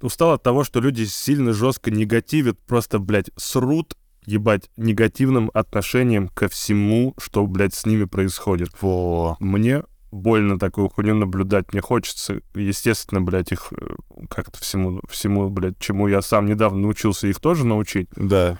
устал 0.00 0.32
от 0.32 0.42
того, 0.42 0.64
что 0.64 0.80
люди 0.80 1.04
сильно 1.04 1.52
жестко 1.52 1.90
негативят, 1.90 2.58
просто, 2.60 2.98
блядь, 2.98 3.30
срут, 3.36 3.96
ебать, 4.24 4.70
негативным 4.76 5.50
отношением 5.54 6.28
ко 6.28 6.48
всему, 6.48 7.14
что, 7.18 7.46
блядь, 7.46 7.74
с 7.74 7.86
ними 7.86 8.04
происходит. 8.04 8.70
Во. 8.80 9.36
Мне 9.40 9.82
больно 10.10 10.58
такую 10.58 10.88
хуйню 10.88 11.14
наблюдать. 11.14 11.72
Мне 11.72 11.80
хочется, 11.80 12.40
естественно, 12.54 13.20
блядь, 13.20 13.52
их 13.52 13.72
э, 13.72 13.94
как-то 14.28 14.58
всему, 14.58 15.00
всему, 15.08 15.48
блядь, 15.50 15.78
чему 15.78 16.08
я 16.08 16.20
сам 16.22 16.46
недавно 16.46 16.80
научился, 16.80 17.28
их 17.28 17.38
тоже 17.40 17.64
научить. 17.64 18.08
Да. 18.16 18.58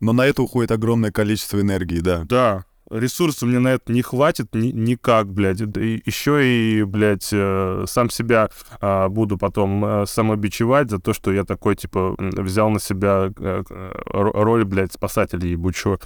Но 0.00 0.12
на 0.12 0.26
это 0.26 0.42
уходит 0.42 0.70
огромное 0.70 1.12
количество 1.12 1.60
энергии, 1.60 2.00
да. 2.00 2.24
Да, 2.24 2.64
ресурсов 2.90 3.48
мне 3.48 3.58
на 3.58 3.68
это 3.68 3.92
не 3.92 4.02
хватит 4.02 4.54
ни- 4.54 4.72
никак, 4.72 5.32
блядь. 5.32 5.60
еще 5.60 6.44
и, 6.44 6.82
блядь, 6.82 7.28
э, 7.32 7.84
сам 7.86 8.10
себя 8.10 8.50
а, 8.80 9.08
буду 9.08 9.38
потом 9.38 9.84
э, 9.84 10.06
самобичевать 10.06 10.90
за 10.90 10.98
то, 10.98 11.12
что 11.12 11.32
я 11.32 11.44
такой, 11.44 11.76
типа, 11.76 12.16
взял 12.18 12.70
на 12.70 12.80
себя 12.80 13.32
э, 13.36 13.62
э, 13.68 13.92
ро- 14.06 14.42
роль, 14.42 14.64
блядь, 14.64 14.92
спасателя 14.92 15.46
ебучего. 15.46 16.00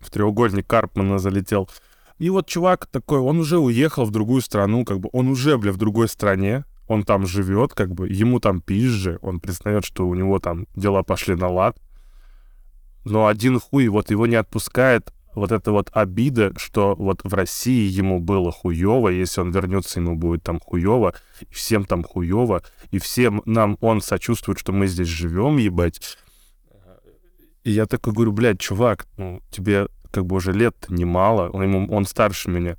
В 0.00 0.10
треугольник 0.10 0.66
Карпмана 0.66 1.18
залетел. 1.18 1.68
И 2.18 2.28
вот 2.28 2.46
чувак 2.46 2.86
такой, 2.86 3.18
он 3.18 3.38
уже 3.38 3.58
уехал 3.58 4.04
в 4.04 4.10
другую 4.10 4.42
страну, 4.42 4.84
как 4.84 5.00
бы 5.00 5.08
он 5.12 5.28
уже, 5.28 5.56
бля, 5.56 5.72
в 5.72 5.78
другой 5.78 6.08
стране, 6.08 6.64
он 6.86 7.04
там 7.04 7.26
живет, 7.26 7.72
как 7.72 7.94
бы 7.94 8.08
ему 8.08 8.40
там 8.40 8.60
пизже, 8.60 9.18
он 9.22 9.40
признает, 9.40 9.84
что 9.84 10.06
у 10.06 10.14
него 10.14 10.38
там 10.38 10.66
дела 10.74 11.02
пошли 11.02 11.34
на 11.34 11.48
лад. 11.48 11.78
Но 13.04 13.26
один 13.26 13.58
хуй 13.58 13.88
вот 13.88 14.10
его 14.10 14.26
не 14.26 14.36
отпускает 14.36 15.12
вот 15.34 15.52
эта 15.52 15.72
вот 15.72 15.90
обида, 15.92 16.52
что 16.56 16.94
вот 16.96 17.20
в 17.22 17.32
России 17.34 17.88
ему 17.88 18.20
было 18.20 18.50
хуево, 18.50 19.08
если 19.08 19.40
он 19.40 19.50
вернется, 19.50 20.00
ему 20.00 20.16
будет 20.16 20.42
там 20.42 20.58
хуево, 20.60 21.14
и 21.40 21.52
всем 21.52 21.84
там 21.84 22.02
хуево, 22.02 22.62
и 22.90 22.98
всем 22.98 23.42
нам 23.44 23.78
он 23.80 24.00
сочувствует, 24.00 24.58
что 24.58 24.72
мы 24.72 24.86
здесь 24.86 25.08
живем, 25.08 25.56
ебать. 25.56 26.18
И 27.62 27.70
я 27.70 27.86
такой 27.86 28.12
говорю, 28.12 28.32
блядь, 28.32 28.58
чувак, 28.58 29.06
ну, 29.16 29.40
тебе 29.50 29.88
как 30.10 30.26
бы 30.26 30.36
уже 30.36 30.52
лет 30.52 30.86
немало, 30.88 31.50
он, 31.50 31.62
ему, 31.62 31.86
он 31.94 32.06
старше 32.06 32.50
меня. 32.50 32.76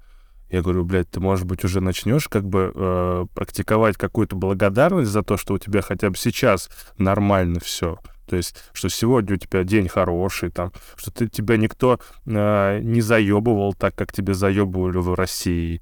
Я 0.49 0.61
говорю, 0.61 0.83
блядь, 0.83 1.09
ты, 1.09 1.21
может 1.21 1.45
быть, 1.45 1.63
уже 1.63 1.79
начнешь 1.79 2.27
как 2.27 2.45
бы 2.45 2.73
э, 2.75 3.25
практиковать 3.33 3.95
какую-то 3.95 4.35
благодарность 4.35 5.09
за 5.09 5.23
то, 5.23 5.37
что 5.37 5.53
у 5.53 5.57
тебя 5.57 5.81
хотя 5.81 6.09
бы 6.09 6.17
сейчас 6.17 6.69
нормально 6.97 7.61
все. 7.61 7.99
То 8.31 8.37
есть, 8.37 8.55
что 8.71 8.87
сегодня 8.87 9.35
у 9.35 9.37
тебя 9.37 9.65
день 9.65 9.89
хороший, 9.89 10.51
там, 10.51 10.71
что 10.95 11.11
ты, 11.11 11.27
тебя 11.27 11.57
никто 11.57 11.99
э, 12.25 12.79
не 12.81 13.01
заебывал 13.01 13.73
так, 13.73 13.93
как 13.93 14.13
тебе 14.13 14.33
заебывали 14.33 14.99
в 14.99 15.13
России. 15.15 15.81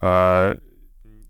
А, 0.00 0.56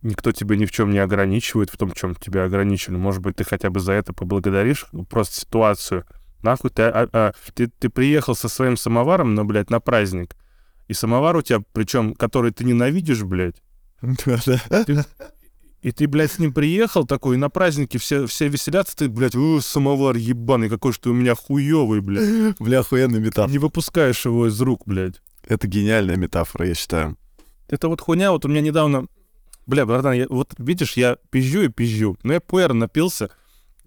никто 0.03 0.31
тебя 0.31 0.57
ни 0.57 0.67
в 0.67 0.71
чем 0.71 0.91
не 0.91 0.99
ограничивает, 0.99 1.71
в 1.71 1.79
том, 1.79 1.93
чем 1.93 2.15
тебя 2.17 2.45
ограничили. 2.45 2.97
Может 2.97 3.23
быть, 3.23 3.37
ты 3.37 3.45
хотя 3.45 3.71
бы 3.71 3.81
за 3.81 3.93
это 3.93 4.13
поблагодаришь 4.13 4.85
ну, 4.93 5.07
просто 5.07 5.41
ситуацию. 5.41 6.05
Нахуй 6.43 6.69
ты, 6.69 6.83
а, 6.83 7.09
а, 7.15 7.33
ты, 7.55 7.69
ты 7.69 7.89
приехал 7.89 8.35
со 8.35 8.51
своим 8.51 8.77
самоваром, 8.77 9.35
но, 9.35 9.47
блядь, 9.47 9.71
на 9.71 9.81
праздник. 9.81 10.37
И 10.87 10.93
самовар 10.93 11.35
у 11.35 11.41
тебя, 11.41 11.63
причем, 11.73 12.13
который 12.13 12.51
ты 12.51 12.65
ненавидишь, 12.65 13.23
блядь. 13.23 13.63
И 15.81 15.93
ты, 15.93 16.09
блядь, 16.09 16.33
с 16.33 16.39
ним 16.39 16.53
приехал 16.53 17.07
такой, 17.07 17.37
и 17.37 17.39
на 17.39 17.51
празднике 17.51 17.99
все, 17.99 18.27
все 18.27 18.49
веселятся, 18.49 18.97
ты, 18.97 19.09
блядь, 19.09 19.37
«О, 19.37 19.61
самовар 19.61 20.17
ебаный, 20.17 20.69
какой 20.69 20.93
ты 20.93 21.11
у 21.11 21.13
меня 21.13 21.37
хуёвый, 21.37 22.01
блядь. 22.01 22.59
Бля, 22.59 22.81
охуенная 22.81 23.21
метафора. 23.21 23.53
Не 23.53 23.59
выпускаешь 23.59 24.25
его 24.25 24.49
из 24.49 24.61
рук, 24.61 24.83
блядь. 24.87 25.23
Это 25.47 25.69
гениальная 25.69 26.17
метафора, 26.17 26.67
я 26.67 26.75
считаю. 26.75 27.17
Это 27.69 27.89
вот 27.89 28.01
хуйня, 28.01 28.33
вот 28.33 28.45
у 28.45 28.49
меня 28.49 28.61
недавно... 28.61 29.07
Бля, 29.67 29.85
братан, 29.87 30.15
я, 30.15 30.27
вот 30.29 30.55
видишь, 30.59 30.95
я 30.95 31.19
пизжу 31.31 31.63
и 31.63 31.69
пизжу. 31.69 32.17
Но 32.23 32.33
я 32.33 32.41
пуэр 32.41 32.73
напился. 32.73 33.31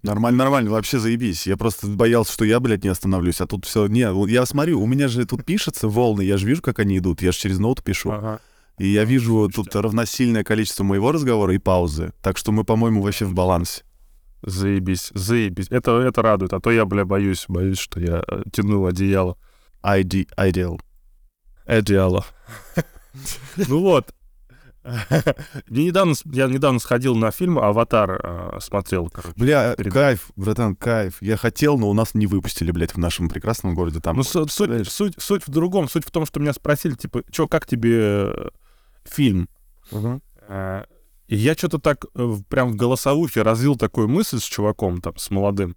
Нормально, 0.02 0.38
нормально, 0.38 0.70
вообще 0.70 0.98
заебись. 0.98 1.46
Я 1.46 1.56
просто 1.56 1.88
боялся, 1.88 2.32
что 2.32 2.44
я, 2.44 2.58
блядь, 2.60 2.84
не 2.84 2.88
остановлюсь, 2.90 3.40
а 3.40 3.46
тут 3.46 3.66
все... 3.66 3.86
Не, 3.86 4.08
я 4.30 4.46
смотрю, 4.46 4.80
у 4.80 4.86
меня 4.86 5.08
же 5.08 5.26
тут 5.26 5.44
пишется 5.44 5.88
волны, 5.88 6.22
я 6.22 6.38
же 6.38 6.46
вижу, 6.46 6.62
как 6.62 6.78
они 6.78 6.98
идут, 6.98 7.20
я 7.20 7.32
же 7.32 7.38
через 7.38 7.58
ноут 7.58 7.82
пишу. 7.82 8.12
Ага. 8.12 8.40
И 8.78 8.88
я 8.88 9.04
вижу 9.04 9.48
тут 9.54 9.74
равносильное 9.76 10.44
количество 10.44 10.82
моего 10.84 11.12
разговора 11.12 11.54
и 11.54 11.58
паузы. 11.58 12.12
Так 12.22 12.36
что 12.38 12.52
мы, 12.52 12.64
по-моему, 12.64 13.02
вообще 13.02 13.24
в 13.26 13.34
балансе. 13.34 13.84
Заебись, 14.42 15.10
заебись. 15.14 15.68
Это, 15.70 15.92
это 16.00 16.20
радует. 16.22 16.52
А 16.52 16.60
то 16.60 16.70
я, 16.70 16.84
бля, 16.84 17.04
боюсь, 17.04 17.44
боюсь, 17.48 17.78
что 17.78 18.00
я 18.00 18.24
э, 18.26 18.42
тянул 18.52 18.86
одеяло. 18.86 19.36
ID, 19.84 20.28
ideal. 20.36 20.80
Одеяло. 21.66 22.24
Ну 23.68 23.80
вот. 23.80 24.14
Я 24.84 25.34
недавно, 25.68 26.14
я 26.32 26.46
недавно 26.48 26.80
сходил 26.80 27.14
на 27.14 27.30
фильм 27.30 27.58
«Аватар», 27.58 28.20
э, 28.20 28.58
смотрел, 28.60 29.08
короче. 29.10 29.34
Бля, 29.36 29.74
перед- 29.76 29.92
кайф, 29.92 30.30
братан, 30.34 30.74
кайф. 30.74 31.18
Я 31.20 31.36
хотел, 31.36 31.78
но 31.78 31.88
у 31.88 31.94
нас 31.94 32.14
не 32.14 32.26
выпустили, 32.26 32.72
блядь, 32.72 32.94
в 32.94 32.98
нашем 32.98 33.28
прекрасном 33.28 33.74
городе. 33.74 34.00
Там 34.00 34.16
Ну, 34.16 34.22
су- 34.24 34.48
суть, 34.48 34.88
суть, 34.90 35.14
суть 35.18 35.46
в 35.46 35.50
другом. 35.50 35.88
Суть 35.88 36.04
в 36.04 36.10
том, 36.10 36.26
что 36.26 36.40
меня 36.40 36.52
спросили, 36.52 36.94
типа, 36.94 37.22
чё, 37.30 37.46
как 37.46 37.66
тебе 37.66 37.96
э, 38.00 38.48
фильм? 39.04 39.48
Э, 40.48 40.84
И 41.28 41.36
я 41.36 41.54
что-то 41.54 41.78
так 41.78 42.04
э, 42.14 42.34
прям 42.48 42.72
в 42.72 42.76
голосовухе 42.76 43.42
развил 43.42 43.76
такую 43.76 44.08
мысль 44.08 44.38
с 44.38 44.42
чуваком, 44.44 45.00
там, 45.00 45.16
с 45.16 45.30
молодым. 45.30 45.76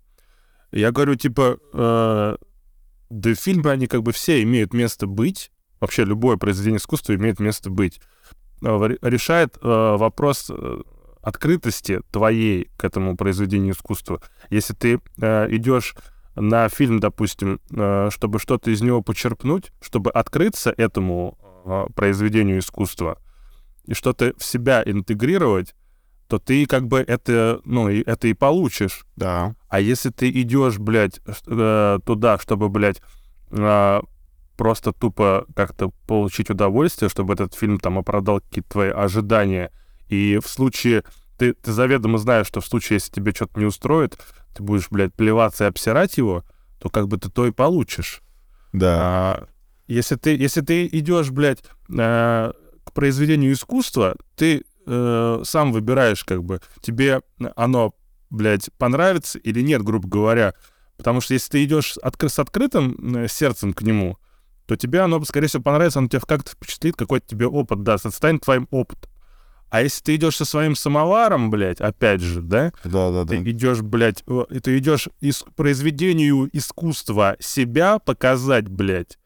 Я 0.72 0.92
говорю, 0.92 1.16
типа, 1.16 1.58
э, 1.74 2.36
да 3.10 3.34
фильмы, 3.36 3.72
они 3.72 3.88
как 3.88 4.02
бы 4.04 4.12
все 4.12 4.42
имеют 4.44 4.74
место 4.74 5.08
быть. 5.08 5.52
Вообще 5.80 6.04
любое 6.06 6.38
произведение 6.38 6.78
искусства 6.80 7.14
имеет 7.16 7.40
место 7.40 7.70
быть. 7.70 8.02
Э, 8.62 8.86
ре- 8.88 8.98
Решает 9.02 9.58
э, 9.62 9.96
вопрос 9.98 10.52
открытости 11.22 12.02
твоей 12.12 12.70
к 12.78 12.84
этому 12.84 13.16
произведению 13.18 13.74
искусства. 13.74 14.22
Если 14.50 14.74
ты 14.74 15.00
э, 15.22 15.48
идешь 15.56 15.96
на 16.36 16.68
фильм, 16.70 17.00
допустим, 17.00 17.60
э, 17.72 18.10
чтобы 18.12 18.40
что-то 18.40 18.70
из 18.72 18.82
него 18.82 19.02
почерпнуть, 19.02 19.72
чтобы 19.82 20.12
открыться 20.12 20.74
этому 20.78 21.38
произведению 21.96 22.60
искусства 22.60 23.20
и 23.86 23.94
что-то 23.94 24.34
в 24.38 24.44
себя 24.44 24.84
интегрировать, 24.86 25.76
то 26.28 26.40
ты 26.40 26.66
как 26.66 26.88
бы 26.88 27.00
это, 27.00 27.62
ну, 27.66 27.90
и 27.90 28.02
это 28.04 28.28
и 28.28 28.34
получишь. 28.34 29.06
Да. 29.16 29.56
А 29.68 29.80
если 29.80 30.10
ты 30.10 30.30
идешь, 30.30 30.80
блядь, 30.80 31.20
э, 31.48 32.00
туда, 32.06 32.40
чтобы, 32.40 32.70
блядь, 32.70 33.02
э, 33.52 34.02
просто 34.58 34.92
тупо 34.92 35.46
как-то 35.56 35.92
получить 36.08 36.50
удовольствие, 36.50 37.10
чтобы 37.10 37.34
этот 37.34 37.54
фильм 37.54 37.80
там 37.80 38.00
оправдал 38.00 38.42
какие-то 38.42 38.70
твои 38.70 38.90
ожидания, 38.90 39.72
и 40.10 40.40
в 40.44 40.48
случае... 40.48 41.04
Ты, 41.38 41.54
ты 41.54 41.74
заведомо 41.74 42.18
знаешь, 42.18 42.48
что 42.48 42.62
в 42.62 42.66
случае, 42.66 42.96
если 42.96 43.12
тебе 43.12 43.34
что-то 43.34 43.60
не 43.60 43.66
устроит, 43.66 44.18
ты 44.56 44.64
будешь, 44.64 44.88
блядь, 44.90 45.14
плеваться 45.14 45.66
и 45.66 45.68
обсирать 45.68 46.18
его, 46.18 46.46
то 46.80 46.90
как 46.90 47.10
бы 47.10 47.18
ты 47.18 47.30
то 47.30 47.46
и 47.46 47.52
получишь. 47.52 48.22
Да. 48.72 48.96
А, 48.98 49.48
если 49.88 50.16
ты, 50.16 50.36
если 50.36 50.62
ты 50.62 50.88
идешь, 50.88 51.30
блядь, 51.32 51.64
э, 51.90 52.52
к 52.84 52.92
произведению 52.94 53.54
искусства, 53.54 54.16
ты 54.36 54.64
э, 54.86 55.42
сам 55.44 55.72
выбираешь, 55.72 56.24
как 56.24 56.44
бы, 56.44 56.62
тебе 56.82 57.22
оно, 57.56 57.94
блядь, 58.30 58.70
понравится 58.78 59.40
или 59.40 59.62
нет, 59.62 59.82
грубо 59.84 60.08
говоря. 60.08 60.54
Потому 60.98 61.20
что 61.22 61.34
если 61.34 61.50
ты 61.52 61.64
идешь 61.66 61.98
откры- 62.04 62.30
с 62.30 62.40
открытым 62.40 63.16
э, 63.16 63.28
сердцем 63.28 63.74
к 63.74 63.82
нему, 63.82 64.18
то 64.66 64.76
тебе 64.76 65.02
оно, 65.02 65.24
скорее 65.26 65.48
всего, 65.48 65.62
понравится, 65.64 66.00
оно 66.00 66.08
тебя 66.08 66.22
как-то 66.22 66.52
впечатлит, 66.52 66.96
какой-то 66.96 67.28
тебе 67.28 67.48
опыт 67.48 67.84
даст, 67.84 68.06
это 68.06 68.16
станет 68.16 68.42
твоим 68.42 68.68
опытом. 68.72 69.12
А 69.70 69.82
если 69.82 70.04
ты 70.04 70.16
идешь 70.16 70.38
со 70.38 70.46
своим 70.46 70.76
самоваром, 70.76 71.50
блядь, 71.50 71.82
опять 71.82 72.22
же, 72.22 72.42
да, 72.42 72.72
Да, 72.84 73.12
да, 73.12 73.24
да. 73.24 73.26
ты 73.26 73.38
идешь, 73.50 73.82
блядь, 73.82 74.24
э, 74.28 74.46
ты 74.64 74.78
идешь 74.78 75.10
из 75.20 75.44
произведению 75.56 76.50
искусства 76.54 77.36
себя 77.40 78.00
показать, 78.00 78.68
блядь, 78.70 79.18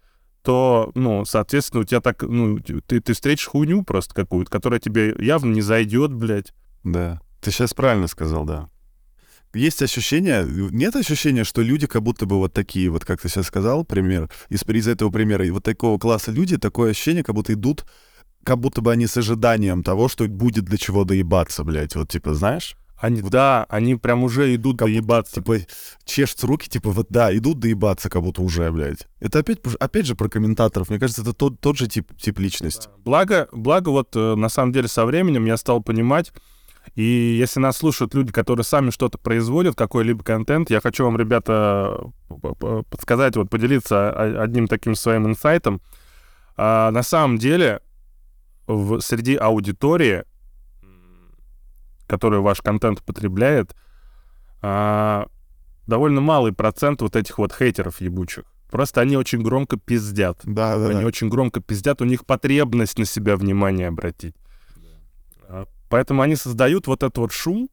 то, 0.41 0.91
ну, 0.95 1.25
соответственно, 1.25 1.81
у 1.81 1.83
тебя 1.83 2.01
так, 2.01 2.23
ну, 2.23 2.59
ты, 2.59 3.01
ты 3.01 3.13
встретишь 3.13 3.47
хуйню 3.47 3.83
просто 3.83 4.13
какую-то, 4.13 4.49
которая 4.49 4.79
тебе 4.79 5.15
явно 5.19 5.53
не 5.53 5.61
зайдет, 5.61 6.13
блядь. 6.13 6.53
Да. 6.83 7.21
Ты 7.41 7.51
сейчас 7.51 7.73
правильно 7.73 8.07
сказал, 8.07 8.45
да. 8.45 8.69
Есть 9.53 9.81
ощущение, 9.81 10.45
нет 10.47 10.95
ощущения, 10.95 11.43
что 11.43 11.61
люди 11.61 11.87
как 11.87 12.03
будто 12.03 12.27
бы 12.27 12.37
вот 12.37 12.53
такие, 12.53 12.89
вот 12.89 13.03
как 13.03 13.19
ты 13.19 13.29
сейчас 13.29 13.47
сказал, 13.47 13.83
пример, 13.83 14.29
из, 14.49 14.63
из 14.63 14.87
этого 14.87 15.09
примера, 15.09 15.45
и 15.45 15.49
вот 15.49 15.63
такого 15.63 15.97
класса 15.97 16.31
люди, 16.31 16.57
такое 16.57 16.91
ощущение, 16.91 17.23
как 17.23 17.33
будто 17.33 17.53
идут, 17.53 17.85
как 18.43 18.59
будто 18.59 18.81
бы 18.81 18.91
они 18.91 19.07
с 19.07 19.17
ожиданием 19.17 19.81
того, 19.81 20.07
что 20.07 20.27
будет 20.27 20.65
для 20.65 20.77
чего 20.77 21.03
доебаться, 21.03 21.63
блядь, 21.63 21.95
вот 21.95 22.09
типа, 22.09 22.35
знаешь? 22.35 22.77
Они, 22.99 23.21
да, 23.21 23.65
они 23.69 23.95
прям 23.95 24.23
уже 24.23 24.53
идут 24.55 24.77
Как 24.77 24.87
будто, 24.87 24.99
доебаться. 24.99 25.35
Типа, 25.35 25.57
чешут 26.03 26.43
руки, 26.43 26.69
типа, 26.69 26.91
вот 26.91 27.07
да, 27.09 27.35
идут 27.35 27.59
доебаться, 27.59 28.09
как 28.09 28.21
будто 28.21 28.41
уже, 28.41 28.69
блядь. 28.71 29.07
Это 29.19 29.39
опять, 29.39 29.59
опять 29.79 30.05
же 30.05 30.15
про 30.15 30.27
комментаторов, 30.27 30.89
мне 30.89 30.99
кажется, 30.99 31.21
это 31.21 31.33
тот, 31.33 31.59
тот 31.61 31.77
же 31.77 31.87
тип, 31.87 32.11
тип 32.17 32.39
личности. 32.39 32.89
Благо, 33.05 33.47
благо 33.53 33.89
вот 33.89 34.15
э, 34.15 34.35
на 34.35 34.49
самом 34.49 34.73
деле 34.73 34.87
со 34.87 35.05
временем 35.05 35.45
я 35.45 35.55
стал 35.55 35.81
понимать, 35.81 36.33
и 36.95 37.03
если 37.39 37.59
нас 37.59 37.77
слушают 37.77 38.13
люди, 38.13 38.31
которые 38.31 38.63
сами 38.63 38.89
что-то 38.89 39.17
производят, 39.17 39.75
какой-либо 39.75 40.23
контент, 40.23 40.69
я 40.69 40.81
хочу 40.81 41.05
вам, 41.05 41.17
ребята, 41.17 42.11
подсказать, 42.89 43.35
вот 43.35 43.49
поделиться 43.49 44.11
одним 44.41 44.67
таким 44.67 44.95
своим 44.95 45.27
инсайтом. 45.27 45.81
А, 46.57 46.91
на 46.91 47.03
самом 47.03 47.37
деле, 47.37 47.81
в, 48.67 48.99
среди 48.99 49.35
аудитории, 49.35 50.23
которая 52.09 52.41
ваш 52.41 52.61
контент 52.61 53.01
потребляет, 53.03 53.75
а, 54.61 55.27
довольно 55.87 56.19
малый 56.21 56.51
процент 56.51 57.01
вот 57.01 57.15
этих 57.15 57.37
вот 57.37 57.53
хейтеров 57.53 58.01
ебучих. 58.01 58.43
Просто 58.71 59.01
они 59.01 59.15
очень 59.17 59.41
громко 59.41 59.77
пиздят. 59.77 60.39
Да, 60.43 60.77
да, 60.77 60.87
Они 60.89 61.01
да. 61.01 61.07
очень 61.07 61.29
громко 61.29 61.59
пиздят, 61.61 62.01
у 62.01 62.05
них 62.05 62.25
потребность 62.25 62.97
на 62.99 63.05
себя 63.05 63.35
внимание 63.35 63.87
обратить. 63.87 64.35
А, 65.47 65.65
Поэтому 65.89 66.21
они 66.21 66.35
создают 66.35 66.87
вот 66.87 67.03
этот 67.03 67.17
вот 67.17 67.31
шум. 67.31 67.69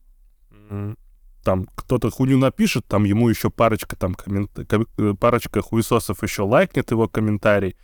М, 0.70 0.96
Там 1.44 1.68
кто-то 1.76 2.10
хуйню 2.10 2.38
напишет, 2.38 2.86
там 2.88 3.04
ему 3.04 3.28
еще 3.28 3.50
парочка 3.50 3.94
там 3.94 4.14
коммент- 4.14 4.66
ком- 4.68 4.88
э, 4.98 5.14
парочка 5.14 5.62
хуесосов 5.62 6.22
еще 6.24 6.42
лайкнет 6.42 6.90
его 6.90 7.08
комментарий. 7.08 7.76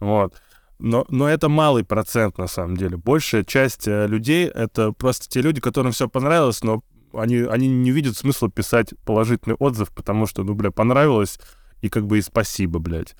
Вот. 0.00 0.40
Но, 0.78 1.06
но 1.08 1.28
это 1.28 1.48
малый 1.48 1.84
процент 1.84 2.38
на 2.38 2.46
самом 2.46 2.76
деле. 2.76 2.96
Большая 2.96 3.44
часть 3.44 3.86
э, 3.86 4.06
людей 4.06 4.46
это 4.46 4.92
просто 4.92 5.28
те 5.28 5.40
люди, 5.40 5.60
которым 5.60 5.92
все 5.92 6.08
понравилось, 6.08 6.62
но 6.62 6.82
они, 7.12 7.36
они 7.38 7.68
не 7.68 7.90
видят 7.92 8.16
смысла 8.16 8.50
писать 8.50 8.92
положительный 9.04 9.56
отзыв, 9.56 9.90
потому 9.92 10.26
что, 10.26 10.42
ну, 10.42 10.54
бля, 10.54 10.70
понравилось, 10.70 11.38
и 11.80 11.88
как 11.88 12.06
бы 12.06 12.18
и 12.18 12.22
спасибо, 12.22 12.80
блядь. 12.80 13.14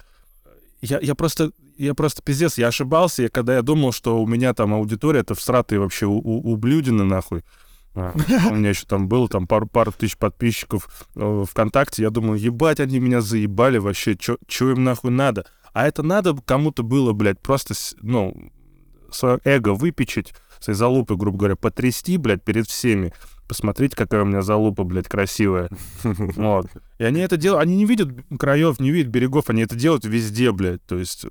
Я, 0.82 0.98
я 1.00 1.14
просто, 1.14 1.52
я 1.78 1.94
просто 1.94 2.22
пиздец, 2.22 2.58
я 2.58 2.68
ошибался, 2.68 3.22
я, 3.22 3.28
когда 3.28 3.54
я 3.54 3.62
думал, 3.62 3.92
что 3.92 4.20
у 4.20 4.26
меня 4.26 4.52
там 4.52 4.74
аудитория, 4.74 5.20
это 5.20 5.34
всратые 5.34 5.78
вообще 5.78 6.06
у- 6.06 6.18
у- 6.18 6.52
ублюдины, 6.52 7.04
нахуй. 7.04 7.44
А, 7.94 8.12
У 8.50 8.54
меня 8.56 8.70
еще 8.70 8.84
там 8.86 9.08
было 9.08 9.28
там 9.28 9.46
пару, 9.46 9.66
пару 9.68 9.92
тысяч 9.92 10.16
подписчиков 10.16 11.06
э, 11.14 11.44
ВКонтакте. 11.48 12.02
Я 12.02 12.10
думал, 12.10 12.34
ебать, 12.34 12.80
они 12.80 12.98
меня 12.98 13.20
заебали 13.20 13.78
вообще, 13.78 14.16
что 14.20 14.70
им 14.70 14.82
нахуй 14.82 15.12
надо? 15.12 15.46
А 15.74 15.86
это 15.86 16.02
надо 16.02 16.34
кому-то 16.46 16.82
было, 16.82 17.12
блядь, 17.12 17.40
просто, 17.40 17.74
ну, 18.00 18.50
свое 19.10 19.38
эго 19.44 19.74
выпечить, 19.74 20.32
свои 20.60 20.74
залупы, 20.74 21.16
грубо 21.16 21.36
говоря, 21.36 21.56
потрясти, 21.56 22.16
блядь, 22.16 22.42
перед 22.42 22.66
всеми. 22.66 23.12
Посмотрите, 23.48 23.94
какая 23.94 24.22
у 24.22 24.24
меня 24.24 24.40
залупа, 24.40 24.84
блядь, 24.84 25.08
красивая. 25.08 25.68
Вот. 26.02 26.68
И 26.98 27.04
они 27.04 27.20
это 27.20 27.36
делают, 27.36 27.62
они 27.64 27.76
не 27.76 27.84
видят 27.84 28.08
краев, 28.38 28.80
не 28.80 28.90
видят 28.90 29.10
берегов, 29.10 29.50
они 29.50 29.62
это 29.62 29.74
делают 29.76 30.04
везде, 30.06 30.50
блядь. 30.52 30.82
То 30.86 30.96
есть 30.96 31.26
э, 31.26 31.28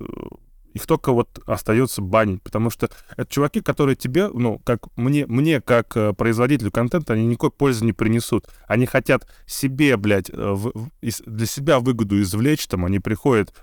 их 0.74 0.86
только 0.86 1.12
вот 1.12 1.40
остается 1.46 2.02
банить, 2.02 2.42
потому 2.42 2.68
что 2.70 2.88
это 3.16 3.26
чуваки, 3.32 3.60
которые 3.62 3.96
тебе, 3.96 4.28
ну, 4.28 4.60
как 4.64 4.94
мне, 4.96 5.26
мне 5.26 5.60
как 5.60 5.96
э, 5.96 6.12
производителю 6.12 6.70
контента, 6.70 7.14
они 7.14 7.26
никакой 7.26 7.50
пользы 7.50 7.84
не 7.84 7.92
принесут. 7.92 8.46
Они 8.68 8.86
хотят 8.86 9.26
себе, 9.46 9.96
блядь, 9.96 10.30
э, 10.30 10.34
в- 10.36 10.70
в- 10.74 10.90
для 11.26 11.46
себя 11.46 11.80
выгоду 11.80 12.20
извлечь, 12.20 12.66
там, 12.68 12.84
они 12.84 13.00
приходят 13.00 13.54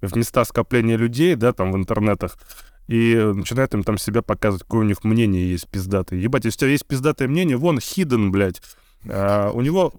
в 0.00 0.16
места 0.16 0.44
скопления 0.44 0.96
людей, 0.96 1.34
да, 1.34 1.52
там, 1.52 1.72
в 1.72 1.76
интернетах, 1.76 2.36
и 2.88 3.14
начинают 3.34 3.72
им 3.74 3.82
там 3.84 3.98
себя 3.98 4.22
показывать, 4.22 4.62
какое 4.64 4.80
у 4.80 4.84
них 4.84 5.04
мнение 5.04 5.48
есть 5.50 5.68
пиздатое. 5.68 6.18
Ебать, 6.18 6.44
если 6.44 6.56
у 6.56 6.60
тебя 6.60 6.70
есть 6.70 6.86
пиздатое 6.86 7.28
мнение, 7.28 7.56
вон 7.56 7.78
Хиден, 7.80 8.32
блядь, 8.32 8.60
а, 9.08 9.50
у 9.52 9.60
него 9.60 9.92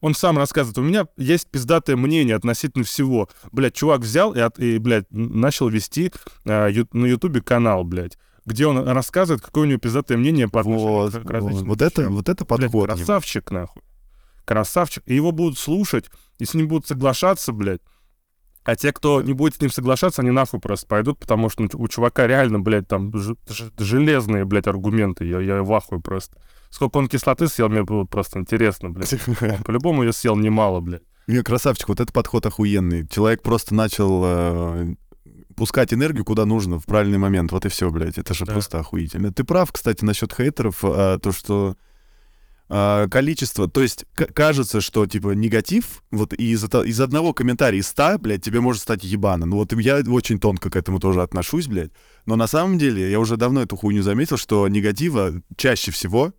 он 0.00 0.14
сам 0.14 0.36
рассказывает, 0.36 0.76
у 0.78 0.82
меня 0.82 1.06
есть 1.16 1.48
пиздатое 1.50 1.96
мнение 1.96 2.36
относительно 2.36 2.84
всего. 2.84 3.28
Блядь, 3.52 3.74
чувак 3.74 4.00
взял 4.02 4.34
и, 4.34 4.40
от- 4.40 4.58
и 4.58 4.76
блядь, 4.78 5.06
начал 5.10 5.68
вести 5.68 6.12
а, 6.44 6.66
ю- 6.68 6.86
на 6.92 7.06
Ютубе 7.06 7.40
канал, 7.40 7.84
блядь, 7.84 8.18
где 8.44 8.66
он 8.66 8.86
рассказывает, 8.86 9.40
какое 9.42 9.62
у 9.64 9.66
него 9.66 9.78
пиздатое 9.80 10.18
мнение 10.18 10.46
по 10.46 10.62
Вот, 10.62 11.12
к 11.14 11.30
различным 11.30 11.68
вот 11.68 11.80
это, 11.80 12.10
вот 12.10 12.28
это 12.28 12.44
Блядь, 12.44 12.60
подход. 12.70 12.86
красавчик, 12.90 13.50
нахуй. 13.50 13.80
Красавчик. 14.44 15.02
И 15.06 15.14
его 15.14 15.32
будут 15.32 15.58
слушать, 15.58 16.10
и 16.38 16.44
с 16.44 16.52
ним 16.52 16.68
будут 16.68 16.86
соглашаться, 16.86 17.52
блядь. 17.52 17.80
А 18.64 18.76
те, 18.76 18.92
кто 18.92 19.20
не 19.22 19.34
будет 19.34 19.56
с 19.56 19.60
ним 19.60 19.70
соглашаться, 19.70 20.22
они 20.22 20.30
нахуй 20.30 20.58
просто 20.58 20.86
пойдут, 20.86 21.18
потому 21.18 21.50
что 21.50 21.62
ну, 21.64 21.68
у 21.74 21.86
чувака 21.88 22.26
реально, 22.26 22.60
блядь, 22.60 22.88
там 22.88 23.14
ж- 23.14 23.34
ж- 23.48 23.70
железные, 23.78 24.44
блядь, 24.46 24.66
аргументы. 24.66 25.26
Я, 25.26 25.40
я 25.40 25.62
в 25.62 25.72
ахуе 25.72 26.00
просто. 26.00 26.36
Сколько 26.70 26.96
он 26.96 27.08
кислоты 27.08 27.46
съел, 27.48 27.68
мне 27.68 27.82
было 27.84 28.04
просто 28.04 28.38
интересно, 28.38 28.88
блядь. 28.90 29.14
По-любому 29.64 30.02
ее 30.02 30.12
съел 30.14 30.34
немало, 30.36 30.80
блядь. 30.80 31.02
Не, 31.26 31.42
красавчик, 31.42 31.88
вот 31.88 32.00
этот 32.00 32.12
подход 32.14 32.46
охуенный. 32.46 33.06
Человек 33.06 33.42
просто 33.42 33.74
начал 33.74 34.22
э, 34.24 34.94
пускать 35.56 35.92
энергию 35.94 36.24
куда 36.24 36.44
нужно 36.46 36.78
в 36.78 36.86
правильный 36.86 37.18
момент. 37.18 37.52
Вот 37.52 37.64
и 37.66 37.68
все, 37.68 37.90
блядь. 37.90 38.18
Это 38.18 38.32
же 38.34 38.44
Да. 38.46 38.52
просто 38.54 38.78
охуительно. 38.80 39.32
Ты 39.32 39.44
прав, 39.44 39.72
кстати, 39.72 40.04
насчет 40.04 40.32
хейтеров, 40.34 40.80
а, 40.82 41.18
то, 41.18 41.32
что 41.32 41.76
количество, 43.10 43.68
то 43.68 43.82
есть 43.82 44.04
кажется, 44.14 44.80
что 44.80 45.06
типа 45.06 45.30
негатив, 45.30 46.02
вот 46.10 46.32
из, 46.32 46.64
из 46.64 47.00
одного 47.00 47.32
комментария 47.32 47.78
из 47.80 47.86
100, 47.88 48.18
блядь, 48.18 48.42
тебе 48.44 48.60
может 48.60 48.82
стать 48.82 49.04
ебано. 49.04 49.46
Ну 49.46 49.56
вот 49.56 49.72
я 49.80 50.02
очень 50.08 50.38
тонко 50.40 50.70
к 50.70 50.76
этому 50.76 50.98
тоже 50.98 51.22
отношусь, 51.22 51.68
блядь. 51.68 51.92
Но 52.26 52.36
на 52.36 52.46
самом 52.46 52.78
деле 52.78 53.10
я 53.10 53.20
уже 53.20 53.36
давно 53.36 53.62
эту 53.62 53.76
хуйню 53.76 54.02
заметил, 54.02 54.36
что 54.38 54.66
негатива 54.68 55.32
чаще 55.56 55.90
всего 55.92 56.32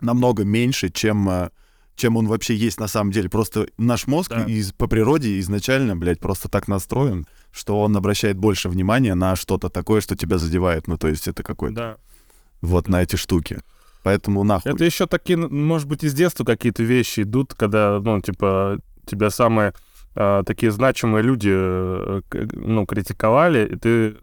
намного 0.00 0.42
меньше, 0.44 0.88
чем, 0.88 1.28
а, 1.28 1.50
чем 1.94 2.16
он 2.16 2.26
вообще 2.26 2.56
есть 2.56 2.80
на 2.80 2.88
самом 2.88 3.12
деле. 3.12 3.28
Просто 3.28 3.68
наш 3.78 4.08
мозг 4.08 4.30
Да. 4.30 4.42
из, 4.44 4.72
по 4.72 4.88
природе 4.88 5.38
изначально, 5.38 5.94
блядь, 5.96 6.18
просто 6.18 6.48
так 6.48 6.66
настроен, 6.66 7.24
что 7.52 7.80
он 7.80 7.96
обращает 7.96 8.36
больше 8.36 8.68
внимания 8.68 9.14
на 9.14 9.36
что-то 9.36 9.68
такое, 9.68 10.00
что 10.00 10.16
тебя 10.16 10.38
задевает. 10.38 10.88
Ну, 10.88 10.98
то 10.98 11.06
есть 11.06 11.28
это 11.28 11.44
какой-то 11.44 11.74
Да. 11.76 11.96
вот 12.62 12.88
на 12.88 13.02
эти 13.02 13.14
штуки. 13.16 13.60
Поэтому 14.02 14.42
нахуй. 14.44 14.72
Это 14.72 14.84
еще 14.84 15.06
такие, 15.06 15.36
может 15.36 15.88
быть, 15.88 16.02
из 16.04 16.14
детства 16.14 16.44
какие-то 16.44 16.82
вещи 16.82 17.20
идут, 17.20 17.54
когда, 17.54 18.00
ну, 18.02 18.20
типа, 18.20 18.78
тебя 19.06 19.30
самые 19.30 19.74
а, 20.14 20.42
такие 20.42 20.70
значимые 20.72 21.22
люди, 21.22 21.50
э, 21.52 22.20
ну, 22.52 22.84
критиковали, 22.84 23.66
и 23.72 23.76
ты, 23.76 24.16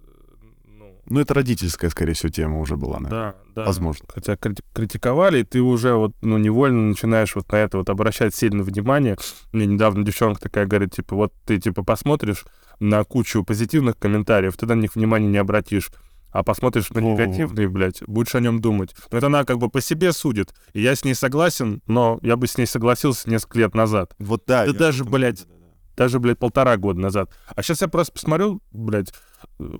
ну, 0.67 0.86
Ну, 1.07 1.19
это 1.19 1.33
родительская, 1.33 1.89
скорее 1.89 2.13
всего, 2.13 2.29
тема 2.29 2.59
уже 2.59 2.75
была, 2.75 3.00
наверное. 3.00 3.31
да, 3.55 3.62
да. 3.62 3.65
Возможно. 3.65 4.05
Хотя 4.13 4.33
крити- 4.33 4.63
критиковали, 4.74 5.39
и 5.39 5.43
ты 5.43 5.62
уже 5.62 5.93
вот, 5.95 6.12
ну, 6.21 6.38
невольно 6.38 6.89
начинаешь 6.89 7.33
вот 7.36 7.51
на 7.51 7.55
это 7.55 7.77
вот 7.79 7.89
обращать 7.89 8.36
сильное 8.36 8.63
внимание. 8.63 9.17
Мне 9.51 9.65
недавно 9.65 10.05
девчонка 10.05 10.41
такая 10.41 10.67
говорит, 10.67 10.93
типа, 10.93 11.15
вот 11.15 11.33
ты, 11.45 11.57
типа, 11.57 11.83
посмотришь 11.83 12.45
на 12.79 13.03
кучу 13.03 13.43
позитивных 13.43 13.98
комментариев, 13.98 14.55
ты 14.57 14.65
на 14.67 14.74
них 14.74 14.93
внимания 14.95 15.27
не 15.27 15.38
обратишь. 15.38 15.89
А 16.31 16.43
посмотришь 16.43 16.89
на 16.91 17.01
Во-во-во. 17.01 17.25
негативные, 17.25 17.67
блядь, 17.67 18.03
будешь 18.05 18.36
о 18.36 18.39
нем 18.39 18.62
думать. 18.62 18.93
Но 19.12 19.17
это 19.17 19.27
она 19.27 19.45
как 19.45 19.57
бы 19.57 19.69
по 19.69 19.81
себе 19.81 20.12
судит. 20.13 20.53
И 20.74 20.81
я 20.81 20.95
с 20.95 21.03
ней 21.03 21.15
согласен, 21.15 21.81
но 21.88 22.19
я 22.21 22.36
бы 22.36 22.45
с 22.48 22.57
ней 22.57 22.65
согласился 22.67 23.29
несколько 23.29 23.59
лет 23.59 23.74
назад. 23.75 24.13
Вот 24.19 24.43
да. 24.45 24.65
Да 24.67 24.74
даже, 24.74 25.05
блядь, 25.05 25.45
даже, 25.98 26.19
блядь, 26.19 26.38
полтора 26.39 26.77
года 26.77 27.00
назад. 27.00 27.31
А 27.55 27.63
сейчас 27.63 27.81
я 27.81 27.88
просто 27.88 28.13
посмотрю, 28.13 28.62
блядь, 28.71 29.12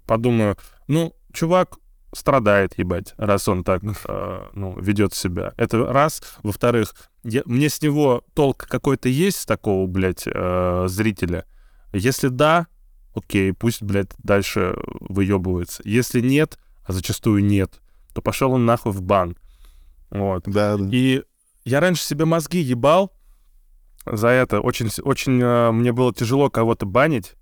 подумаю, 0.06 0.58
ну, 0.88 1.14
чувак 1.34 1.78
страдает, 2.14 2.78
ебать, 2.78 3.14
раз 3.18 3.48
он 3.48 3.64
так, 3.64 3.84
э, 4.08 4.40
ну, 4.54 4.80
ведет 4.80 5.14
себя. 5.14 5.54
Это 5.58 5.86
раз. 5.86 6.22
Во-вторых, 6.42 6.96
я- 7.24 7.44
мне 7.46 7.70
с 7.70 7.82
него 7.82 8.24
толк 8.34 8.66
какой-то 8.68 9.08
есть 9.10 9.42
с 9.42 9.46
такого, 9.46 9.86
блядь, 9.88 10.24
э, 10.26 10.86
зрителя? 10.88 11.46
Если 11.94 12.30
да, 12.30 12.68
окей, 13.20 13.54
пусть, 13.54 13.82
блядь, 13.82 14.12
дальше 14.20 14.76
выебывается. 15.02 15.82
Если 15.86 16.22
нет, 16.22 16.58
а 16.84 16.92
зачастую 16.92 17.44
нет, 17.44 17.80
то 18.14 18.22
пошел 18.22 18.52
он 18.54 18.66
нахуй 18.66 18.92
в 18.92 19.02
бан. 19.02 19.38
Вот. 20.10 20.44
Да. 20.46 20.78
И 20.92 21.24
я 21.66 21.80
раньше 21.80 22.04
себе 22.04 22.26
мозги 22.26 22.60
ебал 22.60 23.14
за 24.06 24.30
это. 24.30 24.60
Очень, 24.60 24.90
очень 25.04 25.42
э, 25.42 25.72
мне 25.72 25.92
было 25.92 26.14
тяжело 26.14 26.50
кого-то 26.50 26.86
банить. 26.86 27.36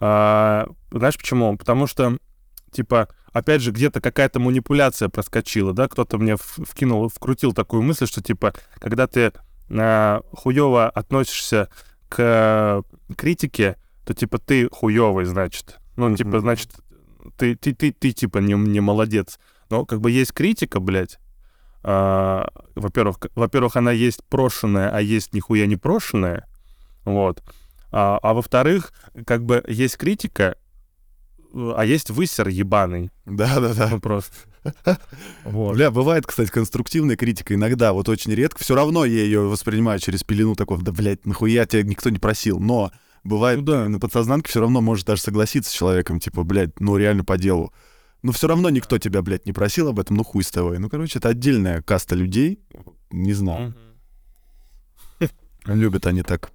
А, 0.00 0.66
знаешь 0.90 1.16
почему? 1.16 1.56
Потому 1.56 1.86
что, 1.86 2.18
типа, 2.70 3.08
опять 3.32 3.62
же, 3.62 3.70
где-то 3.70 4.00
какая-то 4.00 4.40
манипуляция 4.40 5.08
проскочила, 5.08 5.72
да? 5.72 5.88
Кто-то 5.88 6.18
мне 6.18 6.36
вкинул, 6.36 7.08
вкрутил 7.08 7.52
такую 7.52 7.82
мысль, 7.82 8.06
что, 8.06 8.22
типа, 8.22 8.54
когда 8.78 9.06
ты 9.06 9.32
а, 9.70 10.20
хуёво 10.32 10.90
относишься 10.90 11.70
к 12.08 12.82
критике, 13.16 13.76
то, 14.04 14.14
типа, 14.14 14.38
ты 14.38 14.68
хуёвый, 14.70 15.24
значит. 15.24 15.78
Ну, 15.96 16.14
типа, 16.16 16.30
Мгм. 16.30 16.40
значит, 16.40 16.70
ты, 17.36 17.56
ты, 17.56 17.74
ты, 17.74 17.92
ты 17.92 18.12
типа, 18.12 18.38
не, 18.38 18.54
не 18.54 18.80
молодец. 18.80 19.38
Но, 19.70 19.84
как 19.84 20.00
бы, 20.00 20.10
есть 20.10 20.32
критика, 20.32 20.80
блядь, 20.80 21.18
а, 21.82 22.48
во-первых, 22.74 23.18
во-первых, 23.34 23.76
она 23.76 23.92
есть 23.92 24.24
прошенная, 24.28 24.90
а 24.90 25.00
есть 25.00 25.34
нихуя 25.34 25.66
не 25.66 25.76
прошенная. 25.76 26.46
Вот. 27.04 27.42
А, 27.90 28.18
а 28.22 28.32
во-вторых, 28.32 28.92
как 29.26 29.44
бы 29.44 29.62
есть 29.68 29.96
критика, 29.98 30.56
а 31.54 31.84
есть 31.84 32.10
высер 32.10 32.48
ебаный. 32.48 33.10
Да, 33.26 33.60
да, 33.60 33.74
да. 33.74 33.88
Ну, 33.90 34.00
просто. 34.00 34.34
Вот. 35.44 35.74
Бля, 35.74 35.90
бывает, 35.90 36.26
кстати, 36.26 36.50
конструктивная 36.50 37.16
критика 37.16 37.54
иногда, 37.54 37.92
вот 37.92 38.08
очень 38.08 38.32
редко. 38.32 38.64
Все 38.64 38.74
равно 38.74 39.04
я 39.04 39.22
ее 39.22 39.40
воспринимаю 39.42 39.98
через 40.00 40.24
пелену 40.24 40.54
такого, 40.54 40.82
да, 40.82 40.90
блядь, 40.90 41.26
нахуя 41.26 41.66
тебя 41.66 41.82
никто 41.82 42.08
не 42.08 42.18
просил. 42.18 42.58
Но 42.58 42.90
бывает, 43.24 43.60
Ну 43.60 43.64
да. 43.64 43.88
на 43.88 43.98
подсознанке 43.98 44.50
все 44.50 44.60
равно 44.60 44.80
может 44.80 45.06
даже 45.06 45.22
согласиться 45.22 45.70
с 45.70 45.74
человеком, 45.74 46.20
типа, 46.20 46.44
блядь, 46.44 46.78
ну 46.80 46.96
реально 46.96 47.24
по 47.24 47.36
делу. 47.36 47.72
Но 48.22 48.32
все 48.32 48.46
равно 48.46 48.70
никто 48.70 48.98
тебя, 48.98 49.20
блядь, 49.20 49.44
не 49.44 49.52
просил 49.52 49.88
об 49.88 50.00
этом, 50.00 50.16
ну 50.16 50.24
хуй 50.24 50.44
с 50.44 50.50
тобой. 50.50 50.78
Ну, 50.78 50.88
короче, 50.88 51.18
это 51.18 51.28
отдельная 51.28 51.82
каста 51.82 52.14
людей, 52.14 52.58
не 53.10 53.34
знаю. 53.34 53.74
Любят 55.66 56.06
они 56.06 56.22
так. 56.22 56.50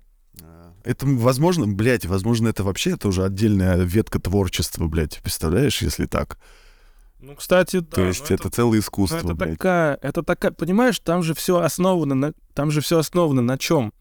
Это, 0.83 1.05
возможно, 1.05 1.67
блядь, 1.67 2.05
возможно, 2.05 2.47
это 2.47 2.63
вообще 2.63 2.91
это 2.91 3.09
уже 3.09 3.23
отдельная 3.23 3.77
ветка 3.77 4.19
творчества, 4.19 4.87
блядь, 4.87 5.19
представляешь, 5.21 5.81
если 5.81 6.05
так. 6.05 6.39
Ну, 7.19 7.35
кстати, 7.35 7.79
да. 7.81 7.95
То 7.95 8.05
есть 8.05 8.29
ну, 8.29 8.35
это, 8.35 8.49
целое 8.49 8.77
ну, 8.77 8.79
искусство, 8.79 9.17
это 9.17 9.35
блядь. 9.35 9.57
такая, 9.57 9.99
это 10.01 10.23
такая, 10.23 10.51
понимаешь, 10.51 10.99
там 10.99 11.21
же 11.21 11.33
все 11.33 11.59
основано 11.59 12.15
на, 12.15 12.33
там 12.53 12.71
же 12.71 12.81
все 12.81 12.97
основано 12.97 13.41
на 13.41 13.57
чем? 13.57 13.93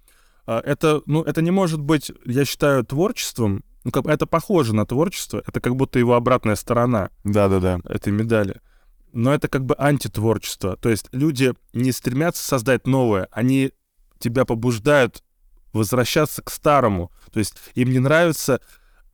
Это, 0.49 1.03
ну, 1.07 1.23
это 1.23 1.43
не 1.43 1.51
может 1.51 1.81
быть, 1.81 2.11
я 2.25 2.45
считаю, 2.45 2.85
творчеством. 2.85 3.63
Ну, 3.85 3.91
как, 3.91 4.07
это 4.07 4.27
похоже 4.27 4.75
на 4.75 4.87
творчество. 4.87 5.43
Это 5.47 5.61
как 5.61 5.77
будто 5.77 5.99
его 5.99 6.15
обратная 6.15 6.57
сторона. 6.57 7.11
Да-да-да. 7.25 7.81
этой 7.85 8.13
медали. 8.13 8.61
Но 9.13 9.35
это 9.35 9.49
как 9.49 9.65
бы 9.65 9.75
антитворчество. 9.79 10.77
То 10.77 10.89
есть 10.89 11.09
люди 11.13 11.55
не 11.73 11.93
стремятся 11.93 12.43
создать 12.43 12.87
новое, 12.87 13.29
они 13.31 13.73
тебя 14.19 14.45
побуждают 14.45 15.23
возвращаться 15.73 16.43
к 16.43 16.51
старому. 16.51 17.13
То 17.33 17.39
есть 17.39 17.55
им 17.75 17.91
не 17.91 17.99
нравится 17.99 18.61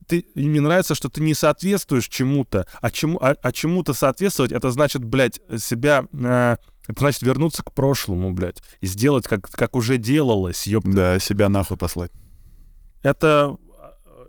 ты, 0.07 0.19
им 0.35 0.53
не 0.53 0.59
нравится, 0.59 0.95
что 0.95 1.09
ты 1.09 1.21
не 1.21 1.33
соответствуешь 1.33 2.07
чему-то, 2.07 2.67
а, 2.81 2.91
чему, 2.91 3.17
а, 3.21 3.35
а 3.41 3.51
чему-то 3.51 3.93
соответствовать, 3.93 4.51
это 4.51 4.71
значит, 4.71 5.03
блядь, 5.03 5.39
себя, 5.57 6.05
э, 6.13 6.57
это 6.87 6.99
значит 6.99 7.21
вернуться 7.23 7.63
к 7.63 7.73
прошлому, 7.73 8.31
блядь, 8.31 8.61
и 8.81 8.87
сделать, 8.87 9.27
как, 9.27 9.49
как 9.49 9.75
уже 9.75 9.97
делалось, 9.97 10.67
ёб 10.67 10.83
Да, 10.85 11.19
себя 11.19 11.49
нахуй 11.49 11.77
послать. 11.77 12.11
это, 13.01 13.57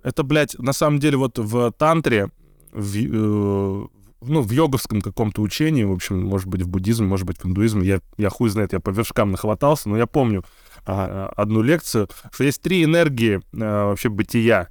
это, 0.02 0.22
блядь, 0.22 0.58
на 0.58 0.72
самом 0.72 0.98
деле 0.98 1.16
вот 1.16 1.38
в 1.38 1.72
тантре, 1.72 2.30
в, 2.72 2.96
э, 2.96 3.86
ну, 4.22 4.40
в 4.42 4.50
йоговском 4.50 5.00
каком-то 5.00 5.42
учении, 5.42 5.84
в 5.84 5.92
общем, 5.92 6.22
может 6.24 6.48
быть, 6.48 6.62
в 6.62 6.68
буддизме, 6.68 7.06
может 7.06 7.26
быть, 7.26 7.38
в 7.38 7.46
индуизме, 7.46 7.86
я, 7.86 8.00
я 8.16 8.30
хуй 8.30 8.48
знает, 8.48 8.72
я 8.72 8.80
по 8.80 8.90
вершкам 8.90 9.30
нахватался, 9.30 9.88
но 9.88 9.96
я 9.96 10.06
помню 10.06 10.44
а, 10.84 11.32
одну 11.36 11.62
лекцию, 11.62 12.08
что 12.32 12.44
есть 12.44 12.62
три 12.62 12.84
энергии 12.84 13.40
а, 13.58 13.90
вообще 13.90 14.08
бытия. 14.08 14.68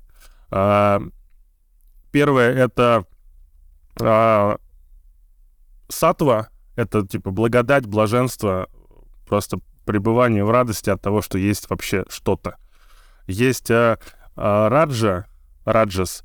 А, 0.50 1.02
первое— 2.12 2.54
это 2.56 3.06
а, 4.00 4.58
сатва, 5.89 6.50
это 6.75 7.05
типа 7.05 7.31
благодать, 7.31 7.85
блаженство, 7.85 8.69
просто 9.27 9.59
пребывание 9.85 10.43
в 10.43 10.51
радости 10.51 10.89
от 10.89 11.01
того, 11.01 11.21
что 11.21 11.38
есть 11.38 11.69
вообще 11.69 12.05
что-то. 12.09 12.57
Есть 13.27 13.71
а, 13.71 13.99
а, 14.35 14.69
раджа, 14.69 15.25
раджас, 15.63 16.23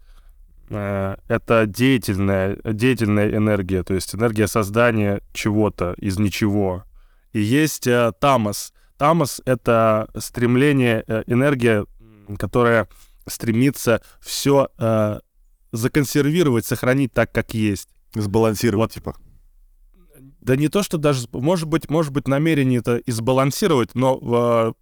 э, 0.68 1.16
это 1.28 1.66
деятельная, 1.66 2.58
деятельная 2.64 3.34
энергия, 3.34 3.82
то 3.82 3.94
есть 3.94 4.14
энергия 4.14 4.46
создания 4.46 5.20
чего-то 5.32 5.94
из 5.98 6.18
ничего. 6.18 6.84
И 7.32 7.40
есть 7.40 7.86
э, 7.86 8.12
тамас. 8.20 8.72
Тамас— 8.96 9.40
это 9.44 10.08
стремление, 10.18 11.04
э, 11.06 11.22
энергия, 11.26 11.86
которая 12.38 12.88
стремится 13.26 14.02
все 14.20 14.68
законсервировать, 15.72 16.64
сохранить 16.64 17.12
так, 17.12 17.30
как 17.30 17.54
есть. 17.54 17.88
Сбалансировать, 18.14 18.80
Вот. 18.80 18.92
типа. 18.92 19.29
Да 20.40 20.56
не 20.56 20.68
то, 20.68 20.82
что 20.82 20.98
даже, 20.98 21.26
может 21.32 21.68
быть, 21.68 21.90
может 21.90 22.12
быть, 22.12 22.28
намерение 22.28 22.80
это 22.80 22.96
и 22.96 23.10
сбалансировать, 23.10 23.94
но 23.94 24.18
э, 24.22 24.72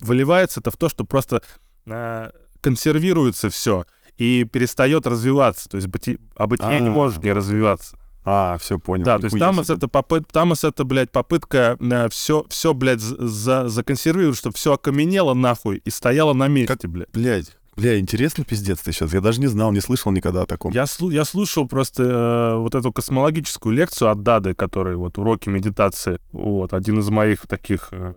выливается 0.00 0.60
это 0.60 0.70
в 0.70 0.76
то, 0.76 0.88
что 0.88 1.04
просто 1.04 1.42
э, 1.86 2.30
консервируется 2.60 3.50
все 3.50 3.84
и 4.18 4.44
перестает 4.44 5.06
развиваться. 5.06 5.68
То 5.68 5.76
есть 5.76 5.88
быти... 5.88 6.18
а 6.36 6.46
бытие 6.46 6.80
не 6.80 6.88
А. 6.88 6.90
может 6.90 7.22
не 7.22 7.32
развиваться. 7.32 7.98
А, 8.28 8.58
все 8.58 8.78
понял. 8.78 9.04
Да, 9.04 9.18
то 9.18 9.26
есть 9.26 9.36
себе. 9.36 9.76
это, 9.76 9.86
попыт... 9.86 10.26
тамас 10.26 10.64
это, 10.64 10.82
блядь, 10.84 11.12
попытка 11.12 11.78
все, 12.10 12.44
все, 12.48 12.74
блядь, 12.74 13.00
за... 13.00 13.68
законсервировать, 13.68 14.36
чтобы 14.36 14.56
все 14.56 14.72
окаменело 14.72 15.32
нахуй 15.32 15.76
и 15.76 15.90
стояло 15.90 16.32
на 16.32 16.48
месте, 16.48 16.88
блядь. 16.88 17.08
Блядь, 17.12 17.56
бля, 17.76 17.98
интересно 17.98 18.44
пиздец 18.44 18.80
ты 18.80 18.92
сейчас. 18.92 19.12
Я 19.12 19.20
даже 19.20 19.40
не 19.40 19.46
знал, 19.46 19.72
не 19.72 19.80
слышал 19.80 20.10
никогда 20.12 20.42
о 20.42 20.46
таком. 20.46 20.72
Я, 20.72 20.84
слу- 20.84 21.12
я 21.12 21.24
слушал 21.24 21.68
просто 21.68 22.02
э, 22.02 22.56
вот 22.58 22.74
эту 22.74 22.92
космологическую 22.92 23.74
лекцию 23.74 24.10
от 24.10 24.22
Дады, 24.22 24.54
который 24.54 24.96
вот 24.96 25.18
уроки 25.18 25.48
медитации, 25.48 26.18
вот, 26.32 26.72
один 26.72 26.98
из 26.98 27.08
моих 27.10 27.46
таких 27.46 27.88
э, 27.92 28.14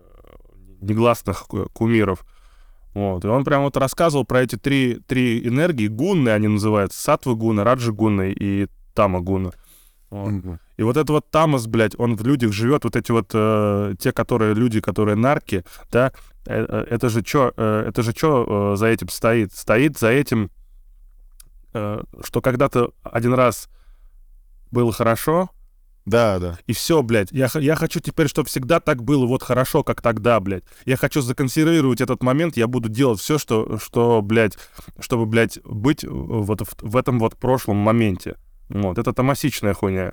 негласных 0.80 1.46
ку- 1.46 1.68
кумиров. 1.72 2.24
Вот. 2.94 3.24
И 3.24 3.28
он 3.28 3.44
прям 3.44 3.62
вот 3.62 3.76
рассказывал 3.76 4.24
про 4.24 4.42
эти 4.42 4.56
три, 4.56 5.00
три 5.06 5.46
энергии, 5.46 5.86
гунны 5.86 6.30
они 6.30 6.48
называются, 6.48 7.00
сатвы 7.00 7.36
гуны, 7.36 7.62
раджи 7.62 7.92
гуны 7.92 8.32
и 8.32 8.66
тама 8.94 9.20
гуна. 9.20 9.52
Вот. 10.10 10.58
И 10.80 10.82
вот 10.82 10.96
это 10.96 11.12
вот 11.12 11.30
тамас, 11.30 11.66
блядь, 11.66 11.92
он 11.98 12.16
в 12.16 12.26
людях 12.26 12.54
живет, 12.54 12.84
вот 12.84 12.96
эти 12.96 13.12
вот 13.12 13.32
э, 13.34 13.92
те, 13.98 14.12
которые 14.12 14.54
люди, 14.54 14.80
которые 14.80 15.14
нарки, 15.14 15.62
да, 15.90 16.10
э, 16.46 16.64
э, 16.66 16.86
это 16.88 17.10
же 17.10 17.22
что, 17.22 17.52
э, 17.54 17.84
это 17.88 18.02
же 18.02 18.12
что 18.16 18.72
э, 18.72 18.76
за 18.78 18.86
этим 18.86 19.10
стоит? 19.10 19.52
Стоит 19.52 19.98
за 19.98 20.08
этим, 20.08 20.50
э, 21.74 22.02
что 22.24 22.40
когда-то 22.40 22.92
один 23.02 23.34
раз 23.34 23.68
было 24.70 24.90
хорошо, 24.90 25.50
Да, 26.06 26.38
да. 26.38 26.58
и 26.66 26.72
все, 26.72 27.02
блядь. 27.02 27.30
Я, 27.30 27.48
я 27.56 27.76
хочу 27.76 28.00
теперь, 28.00 28.28
чтобы 28.28 28.48
всегда 28.48 28.80
так 28.80 29.02
было 29.02 29.26
вот 29.26 29.42
хорошо, 29.42 29.84
как 29.84 30.00
тогда, 30.00 30.40
блядь. 30.40 30.64
Я 30.86 30.96
хочу 30.96 31.20
законсервировать 31.20 32.00
этот 32.00 32.22
момент, 32.22 32.56
я 32.56 32.66
буду 32.66 32.88
делать 32.88 33.20
все, 33.20 33.36
что, 33.36 33.76
что, 33.76 34.22
блядь, 34.22 34.56
чтобы, 34.98 35.26
блядь, 35.26 35.58
быть 35.62 36.06
вот 36.08 36.62
в, 36.62 36.74
в 36.80 36.96
этом 36.96 37.18
вот 37.18 37.36
прошлом 37.36 37.76
моменте. 37.76 38.36
Вот, 38.70 38.98
это 38.98 39.12
томасичная 39.12 39.74
хуйня. 39.74 40.12